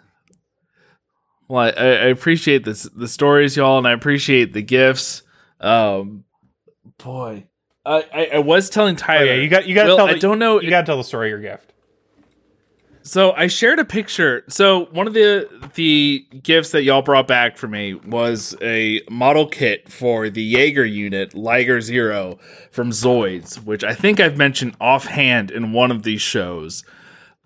[1.47, 5.23] Well, I, I I appreciate this the stories, y'all, and I appreciate the gifts.
[5.59, 6.23] Um,
[7.03, 7.45] boy,
[7.85, 9.25] I I, I was telling Oh, Tyler.
[9.25, 10.07] yeah, you got you got to tell.
[10.07, 10.61] I don't know.
[10.61, 11.67] You got to tell the story of your gift.
[13.03, 14.43] So I shared a picture.
[14.47, 19.47] So one of the the gifts that y'all brought back for me was a model
[19.47, 22.37] kit for the Jaeger unit Liger Zero
[22.71, 26.83] from Zoids, which I think I've mentioned offhand in one of these shows.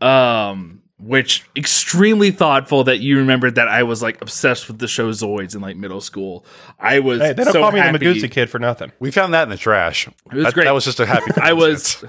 [0.02, 5.10] Um, which extremely thoughtful that you remembered that I was like obsessed with the show
[5.12, 6.46] Zoids in like middle school.
[6.80, 7.98] I was Hey, they don't so call me happy.
[7.98, 8.92] the Magoozy kid for nothing.
[9.00, 10.08] we found that in the trash.
[10.08, 10.64] It was that, great.
[10.66, 11.32] that was just a happy.
[11.42, 12.04] I was.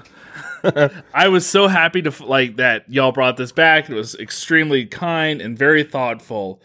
[1.13, 3.89] I was so happy to like that y'all brought this back.
[3.89, 6.61] It was extremely kind and very thoughtful.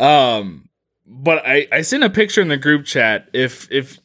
[0.00, 0.68] Um,
[1.06, 3.28] but I I sent a picture in the group chat.
[3.32, 3.98] If if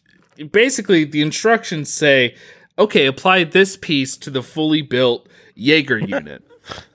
[0.52, 2.36] basically the instructions say,
[2.78, 6.44] okay, apply this piece to the fully built Jaeger unit.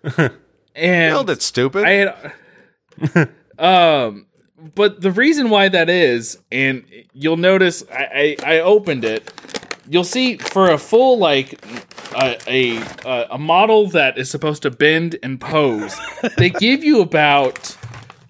[0.76, 1.84] and it, stupid.
[1.84, 4.26] I had, um,
[4.74, 9.32] but the reason why that is, and you'll notice, I, I, I opened it.
[9.88, 11.64] You'll see for a full like
[12.14, 15.96] a, a a a model that is supposed to bend and pose,
[16.36, 17.76] they give you about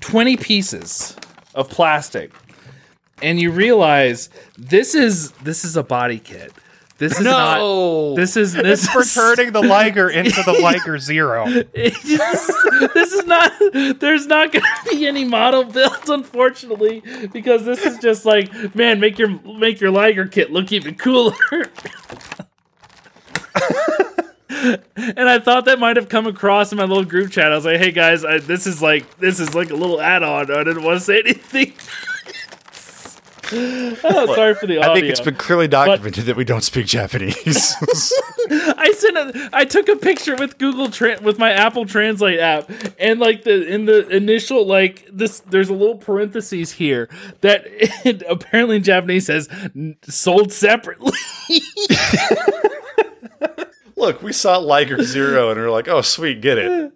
[0.01, 1.17] twenty pieces
[1.55, 2.31] of plastic,
[3.23, 4.29] and you realize
[4.59, 6.53] this is this is a body kit.
[6.99, 7.31] This is No!
[8.11, 8.17] not.
[8.17, 11.47] This is this For is turning the Liger into the Liger Zero.
[11.47, 12.53] Just-
[12.95, 13.53] this is not.
[14.01, 18.99] There's not going to be any model builds, unfortunately, because this is just like, man,
[18.99, 21.35] make your make your Liger kit look even cooler.
[24.49, 27.53] and I thought that might have come across in my little group chat.
[27.53, 30.51] I was like, hey guys, I, this is like this is like a little add-on.
[30.51, 31.75] I didn't want to say anything.
[33.53, 34.91] oh, sorry for the audio.
[34.91, 37.75] I think it's been clearly documented that we don't speak Japanese.
[38.51, 42.71] I sent a, I took a picture with Google Tra- with my Apple Translate app,
[42.99, 47.09] and like the in the initial like this, there's a little parentheses here
[47.41, 49.49] that it apparently in Japanese says
[50.03, 51.13] sold separately.
[53.97, 56.93] Look, we saw Liger Zero and we are like, oh, sweet, get it.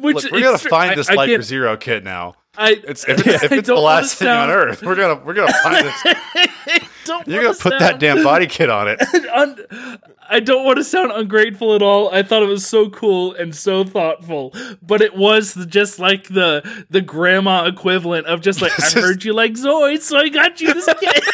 [0.00, 2.34] Which Look, we're gonna find this I Liger Zero kit now.
[2.56, 5.52] I, It's if it's, if it's the last thing on Earth, we're gonna we're gonna
[5.62, 6.82] find this.
[7.06, 9.00] don't You're gonna put that damn body kit on it.
[9.34, 9.98] un-
[10.28, 12.12] I don't want to sound ungrateful at all.
[12.14, 16.84] I thought it was so cool and so thoughtful, but it was just like the
[16.90, 20.74] the grandma equivalent of just like I heard you like Zoids, so I got you
[20.74, 21.24] this kit.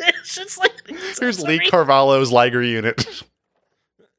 [0.00, 0.72] it's just like
[1.18, 3.06] Here's Lee Carvalho's Liger unit.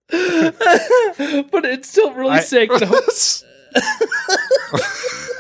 [0.10, 2.72] but it's still really I- sick.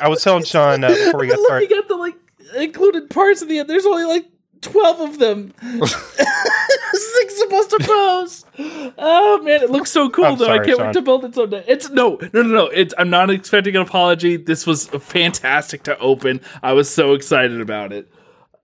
[0.01, 1.69] I was telling Sean uh, before we got started.
[1.69, 2.15] you got the like
[2.57, 3.69] included parts of the end.
[3.69, 4.25] There's only like
[4.61, 5.53] twelve of them.
[5.61, 8.45] this thing's supposed to pose.
[8.97, 10.49] Oh man, it looks so cool I'm though.
[10.51, 10.87] I can't Sean.
[10.87, 11.63] wait to build it someday.
[11.67, 12.65] It's no, no, no, no.
[12.67, 14.37] It's I'm not expecting an apology.
[14.37, 16.41] This was fantastic to open.
[16.61, 18.11] I was so excited about it.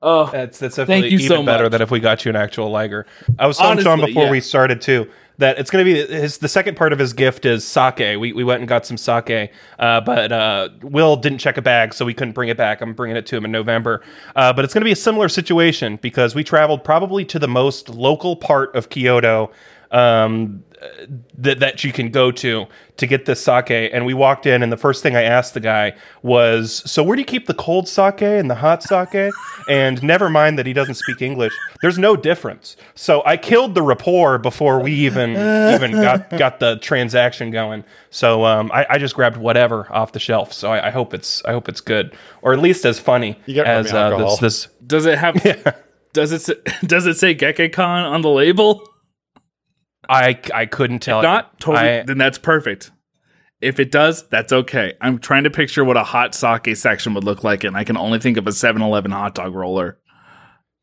[0.02, 1.72] Oh, That's that's definitely you even so better much.
[1.74, 3.06] than if we got you an actual Liger.
[3.38, 4.32] I was telling Sean before yeah.
[4.32, 5.10] we started too
[5.40, 6.38] that it's going to be his.
[6.38, 8.20] The second part of his gift is sake.
[8.20, 11.94] We we went and got some sake, uh, but uh, Will didn't check a bag,
[11.94, 12.82] so we couldn't bring it back.
[12.82, 14.04] I'm bringing it to him in November.
[14.36, 17.48] Uh, but it's going to be a similar situation because we traveled probably to the
[17.48, 19.52] most local part of Kyoto.
[19.92, 20.64] Um,
[21.38, 22.66] that that you can go to
[22.98, 23.70] to get this sake.
[23.72, 27.16] And we walked in, and the first thing I asked the guy was, "So where
[27.16, 29.32] do you keep the cold sake and the hot sake?"
[29.70, 31.54] and never mind that he doesn't speak English.
[31.82, 32.78] There's no difference.
[32.96, 37.84] So I killed the rapport before we even even got got the transaction going.
[38.10, 40.54] So um, I, I just grabbed whatever off the shelf.
[40.54, 43.64] So I, I hope it's I hope it's good, or at least as funny You
[43.64, 44.68] as uh, this, this.
[44.86, 45.36] does it have?
[46.12, 48.90] Does it say, does it say Gekkeikan on the label?
[50.08, 51.20] I I couldn't tell.
[51.20, 52.00] If not, totally.
[52.00, 52.92] I- then that's perfect.
[53.62, 54.94] If it does, that's okay.
[55.02, 57.98] I'm trying to picture what a hot sake section would look like, and I can
[57.98, 60.00] only think of a 7-Eleven hot dog roller.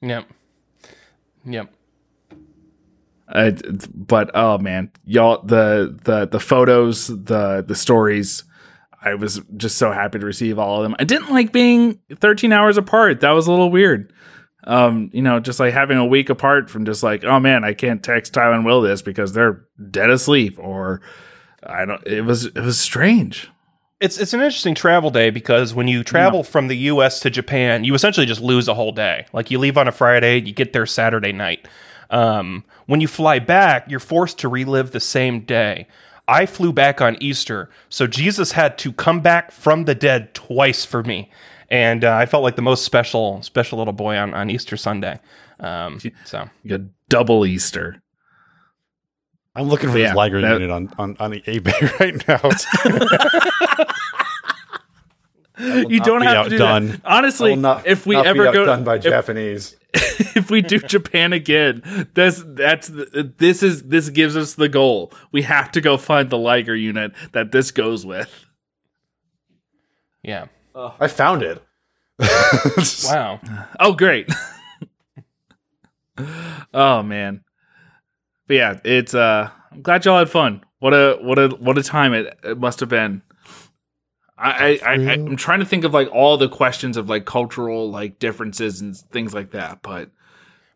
[0.03, 0.27] Yep.
[1.47, 1.73] Yep.
[3.29, 3.51] Uh,
[3.95, 8.45] but oh man, y'all the the the photos, the the stories.
[9.03, 10.97] I was just so happy to receive all of them.
[10.99, 13.21] I didn't like being 13 hours apart.
[13.21, 14.13] That was a little weird.
[14.67, 17.73] Um, you know, just like having a week apart from just like, oh man, I
[17.73, 21.01] can't text Tyler and Will this because they're dead asleep, or
[21.63, 22.05] I don't.
[22.07, 23.49] It was it was strange.
[24.01, 27.21] It's it's an interesting travel day because when you travel from the U.S.
[27.21, 29.27] to Japan, you essentially just lose a whole day.
[29.33, 31.67] Like you leave on a Friday, you get there Saturday night.
[32.11, 35.87] Um, when you fly back, you're forced to relive the same day.
[36.29, 40.85] I flew back on Easter, so Jesus had to come back from the dead twice
[40.85, 41.31] for me,
[41.69, 45.19] and uh, I felt like the most special special little boy on on Easter Sunday.
[45.61, 48.03] Um, so You got double Easter.
[49.55, 53.85] I'm looking for Yeah, this Liger that- unit on, on, on the eBay right now.
[55.59, 56.89] You don't be have to do outdone.
[56.89, 57.01] that.
[57.07, 57.55] Honestly,
[57.87, 62.91] if we ever go done by if- Japanese, if we do Japan again, that's that's
[62.93, 65.15] this is this gives us the goal.
[65.33, 68.45] We have to go find the Liger unit that this goes with.
[70.23, 71.63] yeah, I found it.
[73.05, 73.41] wow.
[73.81, 74.31] Oh, great!
[76.75, 77.45] oh man,
[78.47, 80.65] but yeah, it's uh, I'm glad y'all had fun.
[80.79, 83.23] What a what a what a time it, it must have been.
[84.39, 87.91] I, I, I I'm trying to think of like all the questions of like cultural
[87.91, 90.11] like differences and things like that, but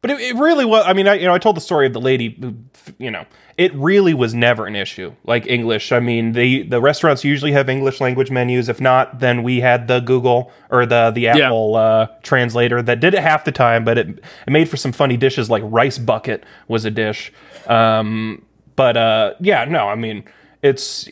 [0.02, 0.84] But it, it really was.
[0.86, 2.36] I mean, I you know I told the story of the lady.
[2.40, 2.54] who,
[2.98, 3.26] You know,
[3.58, 5.12] it really was never an issue.
[5.24, 5.92] Like English.
[5.92, 8.68] I mean, the the restaurants usually have English language menus.
[8.70, 13.12] If not, then we had the Google or the the Apple uh, translator that did
[13.12, 13.84] it half the time.
[13.84, 14.08] But it
[14.46, 15.50] it made for some funny dishes.
[15.50, 17.30] Like rice bucket was a dish.
[17.66, 18.42] Um,
[18.76, 20.24] but uh, yeah, no, I mean.
[20.62, 21.08] it's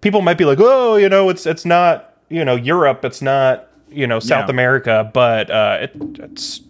[0.00, 3.68] people might be like, oh, you know, it's it's not you know Europe, it's not
[3.90, 4.50] you know South Yeah.
[4.50, 6.60] America, but uh, it, it's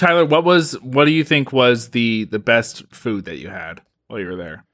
[0.00, 3.82] Tyler, what was what do you think was the the best food that you had
[4.06, 4.64] while you were there?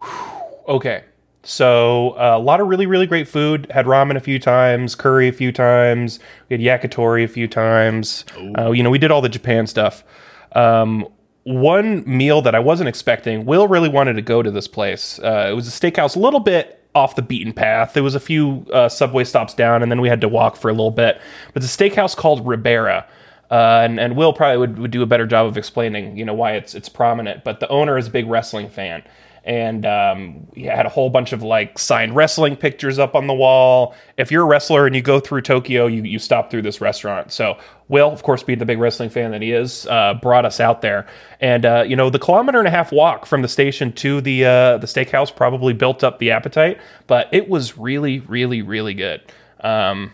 [0.68, 1.04] Okay.
[1.44, 3.66] So uh, a lot of really, really great food.
[3.70, 6.20] Had ramen a few times, curry a few times.
[6.50, 8.26] We had yakitori a few times.
[8.58, 10.04] Uh, you know, we did all the Japan stuff.
[10.52, 11.08] Um,
[11.44, 13.46] one meal that I wasn't expecting.
[13.46, 15.18] Will really wanted to go to this place.
[15.20, 17.94] Uh, it was a steakhouse, a little bit off the beaten path.
[17.94, 20.68] There was a few uh, subway stops down, and then we had to walk for
[20.68, 21.18] a little bit.
[21.54, 23.08] But it's a steakhouse called Ribera.
[23.50, 26.34] Uh, and, and Will probably would, would do a better job of explaining, you know,
[26.34, 27.44] why it's it's prominent.
[27.44, 29.02] But the owner is a big wrestling fan,
[29.42, 33.32] and um, he had a whole bunch of like signed wrestling pictures up on the
[33.32, 33.94] wall.
[34.18, 37.32] If you're a wrestler and you go through Tokyo, you you stop through this restaurant.
[37.32, 37.56] So
[37.88, 40.82] Will, of course, being the big wrestling fan that he is, uh, brought us out
[40.82, 41.06] there.
[41.40, 44.44] And uh, you know, the kilometer and a half walk from the station to the
[44.44, 49.22] uh, the steakhouse probably built up the appetite, but it was really, really, really good.
[49.60, 50.12] Um,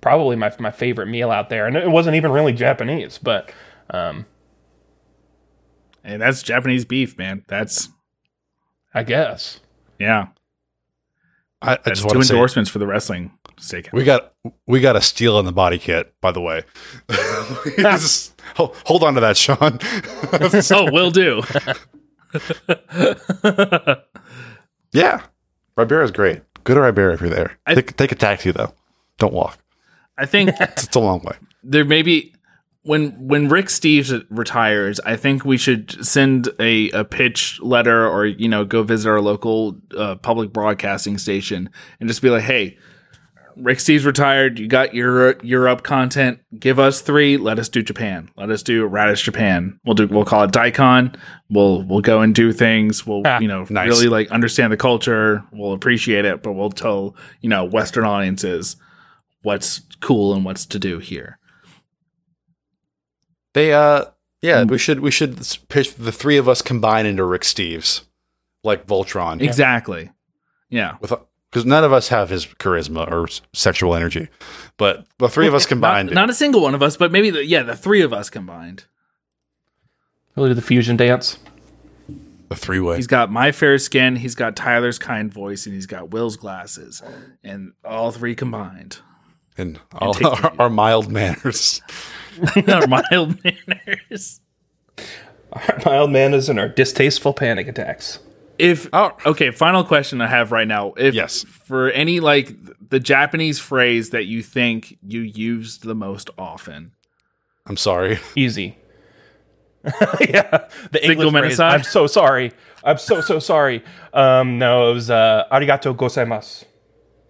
[0.00, 3.52] probably my my favorite meal out there, and it wasn't even really Japanese, but
[3.90, 4.26] um,
[6.04, 7.44] And that's Japanese beef, man.
[7.48, 7.88] That's
[8.94, 9.60] I guess.
[9.98, 10.28] yeah.
[11.62, 13.90] I, I That's just two want to say endorsements for the wrestling steak.
[13.92, 14.32] we got
[14.66, 16.14] we got a steal in the body kit.
[16.22, 16.62] By the way,
[17.76, 19.78] Just- hold, hold on to that, Sean.
[20.88, 21.42] oh, will do.
[24.92, 25.22] yeah,
[25.76, 26.42] Ribera's great.
[26.64, 27.58] Go to Ribera if you're there.
[27.66, 28.72] I- take, take a taxi though.
[29.18, 29.58] Don't walk.
[30.20, 31.36] I think It's, it's a long way.
[31.64, 32.34] there may be
[32.82, 38.24] when when Rick Steves retires, I think we should send a, a pitch letter or
[38.26, 41.68] you know go visit our local uh, public broadcasting station
[42.00, 42.78] and just be like, hey,
[43.56, 44.58] Rick Steves retired.
[44.58, 46.38] You got your Europe content.
[46.58, 47.36] Give us three.
[47.36, 48.30] Let us do Japan.
[48.36, 49.78] Let us do Radish Japan.
[49.84, 50.06] We'll do.
[50.06, 51.14] We'll call it Daikon.
[51.50, 53.06] We'll we'll go and do things.
[53.06, 53.88] We'll Ah, you know nice.
[53.88, 55.44] really like understand the culture.
[55.52, 58.76] We'll appreciate it, but we'll tell you know Western audiences
[59.42, 61.38] what's cool and what's to do here.
[63.52, 64.06] They uh
[64.42, 68.02] yeah, we should we should s- pitch the three of us combine into Rick Steves,
[68.62, 70.10] like Voltron, Exactly.
[70.70, 70.96] Yeah.
[71.00, 71.12] with
[71.50, 74.28] because none of us have his charisma or sexual energy,
[74.76, 76.08] but the three of us combined.
[76.10, 78.30] Not, not a single one of us, but maybe the, yeah, the three of us
[78.30, 78.84] combined.
[80.36, 81.38] Really do the fusion dance.
[82.48, 82.94] the three way.
[82.96, 87.02] He's got my fair skin, he's got Tyler's kind voice, and he's got Will's glasses,
[87.42, 88.98] and all three combined
[89.58, 91.82] and all take our, our mild manners.
[92.68, 94.40] are mild manners.
[95.52, 98.20] Our mild manners and our distasteful panic attacks.
[98.58, 99.12] If Oh.
[99.26, 100.92] okay, final question I have right now.
[100.96, 101.44] If Yes.
[101.44, 102.54] for any like
[102.90, 106.92] the Japanese phrase that you think you used the most often,
[107.66, 108.18] I'm sorry.
[108.36, 108.76] Easy.
[110.20, 111.70] yeah, the Single English phrase, menasai?
[111.72, 112.52] I'm so sorry.
[112.84, 113.82] I'm so so sorry.
[114.12, 116.64] Um, no, it was uh, "arigato gozaimasu."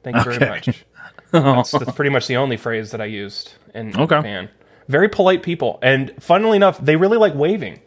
[0.03, 0.85] Thank you very much.
[1.33, 4.17] That's, that's pretty much the only phrase that I used in Okay.
[4.17, 4.49] Japan.
[4.89, 7.81] Very polite people, and funnily enough, they really like waving.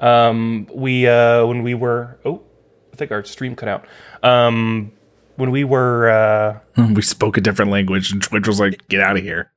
[0.00, 2.42] Um, we uh, when we were oh,
[2.92, 3.86] I think our stream cut out.
[4.22, 4.92] Um,
[5.36, 6.58] when we were uh,
[6.94, 9.52] we spoke a different language, and Twitch was like, "Get out of here."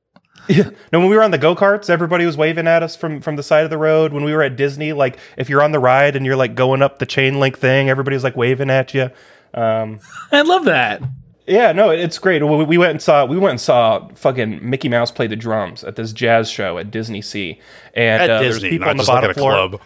[0.48, 0.70] Yeah.
[0.92, 3.36] No, when we were on the go karts, everybody was waving at us from from
[3.36, 4.12] the side of the road.
[4.12, 6.82] When we were at Disney, like if you're on the ride and you're like going
[6.82, 9.10] up the chain link thing, everybody's like waving at you.
[9.54, 10.00] Um,
[10.32, 11.02] I love that.
[11.46, 12.42] Yeah, no, it's great.
[12.44, 15.84] We, we went and saw we went and saw fucking Mickey Mouse play the drums
[15.84, 17.60] at this jazz show at Disney Sea,
[17.94, 19.52] and At uh, there's Disney, people not on the just like bottom a floor.
[19.52, 19.80] club.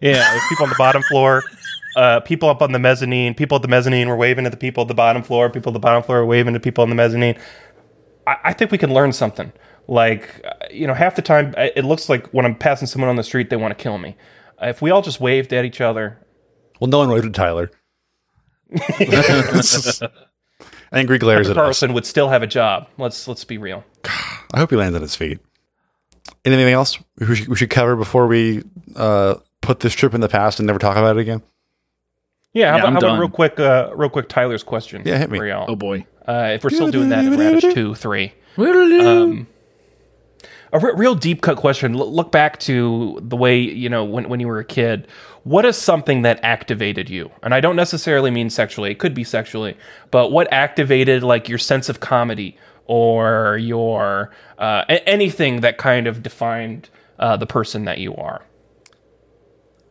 [0.00, 1.42] Yeah, there's people on the bottom floor.
[1.94, 3.34] Uh, people up on the mezzanine.
[3.34, 5.50] People at the mezzanine were waving at the people at the bottom floor.
[5.50, 7.38] People at the bottom floor were waving to people on the mezzanine.
[8.26, 9.52] I, I think we can learn something.
[9.88, 13.16] Like, uh, you know, half the time it looks like when I'm passing someone on
[13.16, 14.16] the street, they want to kill me.
[14.56, 16.18] Uh, if we all just waved at each other,
[16.80, 17.70] Well, no one waved at Tyler.
[20.92, 21.82] Angry glares at us.
[21.82, 22.88] Would still have a job.
[22.98, 23.84] Let's let's be real.
[24.04, 25.40] I hope he lands on his feet.
[26.44, 28.62] Anything else we should, we should cover before we
[28.94, 31.42] uh, put this trip in the past and never talk about it again?
[32.52, 35.02] Yeah, how, Yeah, about, I'm how about real quick, uh, real quick, Tyler's question.
[35.06, 35.38] Yeah, hit me.
[35.38, 35.64] For y'all.
[35.68, 36.04] Oh boy.
[36.26, 38.32] Uh, if we're still doing that in Radish two, three.
[38.58, 39.46] Um,
[40.72, 41.94] a re- real deep cut question.
[41.94, 45.08] L- look back to the way you know when when you were a kid.
[45.44, 47.30] What is something that activated you?
[47.42, 48.90] And I don't necessarily mean sexually.
[48.92, 49.76] It could be sexually,
[50.10, 52.56] but what activated like your sense of comedy
[52.86, 56.88] or your uh, a- anything that kind of defined
[57.18, 58.46] uh, the person that you are?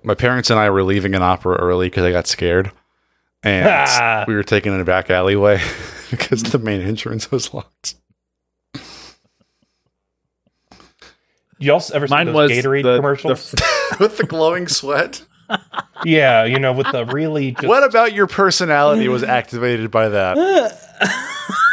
[0.03, 2.71] My parents and I were leaving an opera early because I got scared,
[3.43, 4.23] and Ah.
[4.27, 5.59] we were taking a back alleyway
[6.11, 7.95] because the main entrance was locked.
[11.59, 13.51] You also ever see Mine those was Gatorade the- commercials?
[13.51, 15.23] the- With the glowing sweat.
[16.03, 17.51] Yeah, you know, with the really.
[17.51, 20.37] Just, What about your personality was activated by that?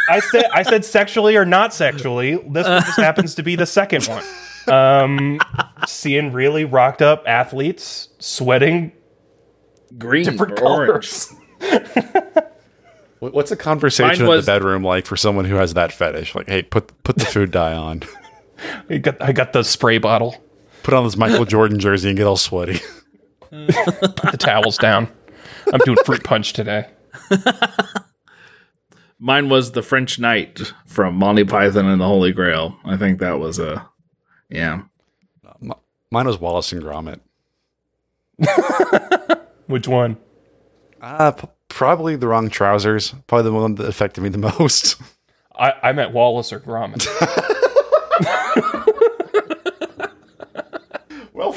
[0.09, 2.35] I said I said sexually or not sexually.
[2.35, 4.23] This one just happens to be the second one.
[4.67, 5.39] Um,
[5.87, 8.91] seeing really rocked up athletes sweating
[9.97, 11.09] Green different or orange.
[11.59, 11.99] colors.
[13.19, 16.35] What- What's a conversation Mine in the bedroom like for someone who has that fetish?
[16.35, 18.03] Like, hey, put put the food dye on,
[18.89, 20.35] I got I got the spray bottle.
[20.83, 22.79] put on this Michael Jordan jersey, and get all sweaty.
[23.67, 25.07] Put the towels down.
[25.71, 26.87] I'm doing fruit punch today.
[29.19, 32.77] Mine was the French Knight from Monty Python and the Holy Grail.
[32.85, 33.87] I think that was a
[34.49, 34.83] yeah.
[36.11, 37.19] Mine was Wallace and Gromit.
[39.67, 40.17] Which one?
[41.01, 43.13] Uh, p- probably the wrong trousers.
[43.27, 45.01] Probably the one that affected me the most.
[45.55, 47.05] I, I meant Wallace or Gromit.
[51.33, 51.53] Well,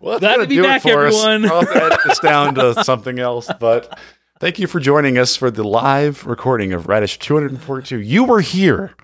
[0.00, 1.44] well, Glad gonna be do back, it for everyone.
[1.44, 1.50] us.
[1.50, 3.98] I'll have to edit this down to something else, but
[4.40, 8.00] thank you for joining us for the live recording of Radish 242.
[8.00, 8.94] You were here.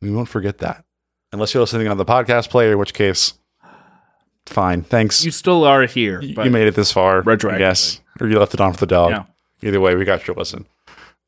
[0.00, 0.84] We won't forget that,
[1.32, 3.34] unless you're listening on the podcast player, in which case,
[4.46, 4.82] fine.
[4.82, 5.24] Thanks.
[5.24, 6.20] You still are here.
[6.20, 7.58] You, made it this far, Retroactively.
[7.58, 9.10] guess, or you left it on for the dog.
[9.10, 9.24] Yeah.
[9.64, 10.66] Either way, we got your listen.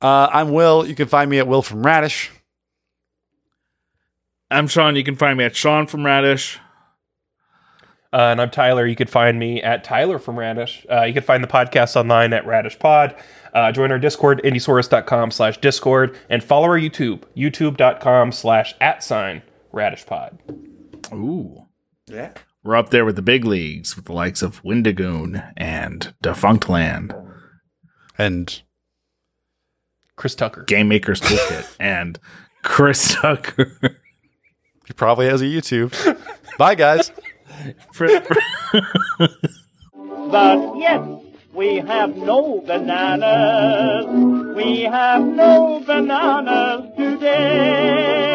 [0.02, 0.86] Uh, I'm Will.
[0.86, 2.30] You can find me at Will from Radish.
[4.50, 4.96] I'm Sean.
[4.96, 6.58] You can find me at Sean from Radish.
[8.12, 8.86] Uh, and I'm Tyler.
[8.86, 10.86] You could find me at Tyler from Radish.
[10.90, 13.16] Uh, you can find the podcast online at Radish Pod.
[13.52, 19.42] Uh, join our Discord, indiesaurus.com slash Discord, and follow our YouTube, youtube.com slash at sign
[19.72, 20.38] Radish Pod.
[21.12, 21.66] Ooh.
[22.06, 22.32] Yeah.
[22.62, 27.20] We're up there with the big leagues with the likes of Wendigoon and Defunctland,
[28.16, 28.62] And
[30.16, 30.62] Chris Tucker.
[30.64, 32.18] Game Maker's Toolkit, and
[32.62, 33.98] Chris Tucker.
[34.86, 35.92] He probably has a YouTube.
[36.58, 37.10] Bye, guys.
[37.92, 38.36] For- for-
[40.30, 41.06] But yes,
[41.52, 44.06] we have no bananas.
[44.56, 48.33] We have no bananas today.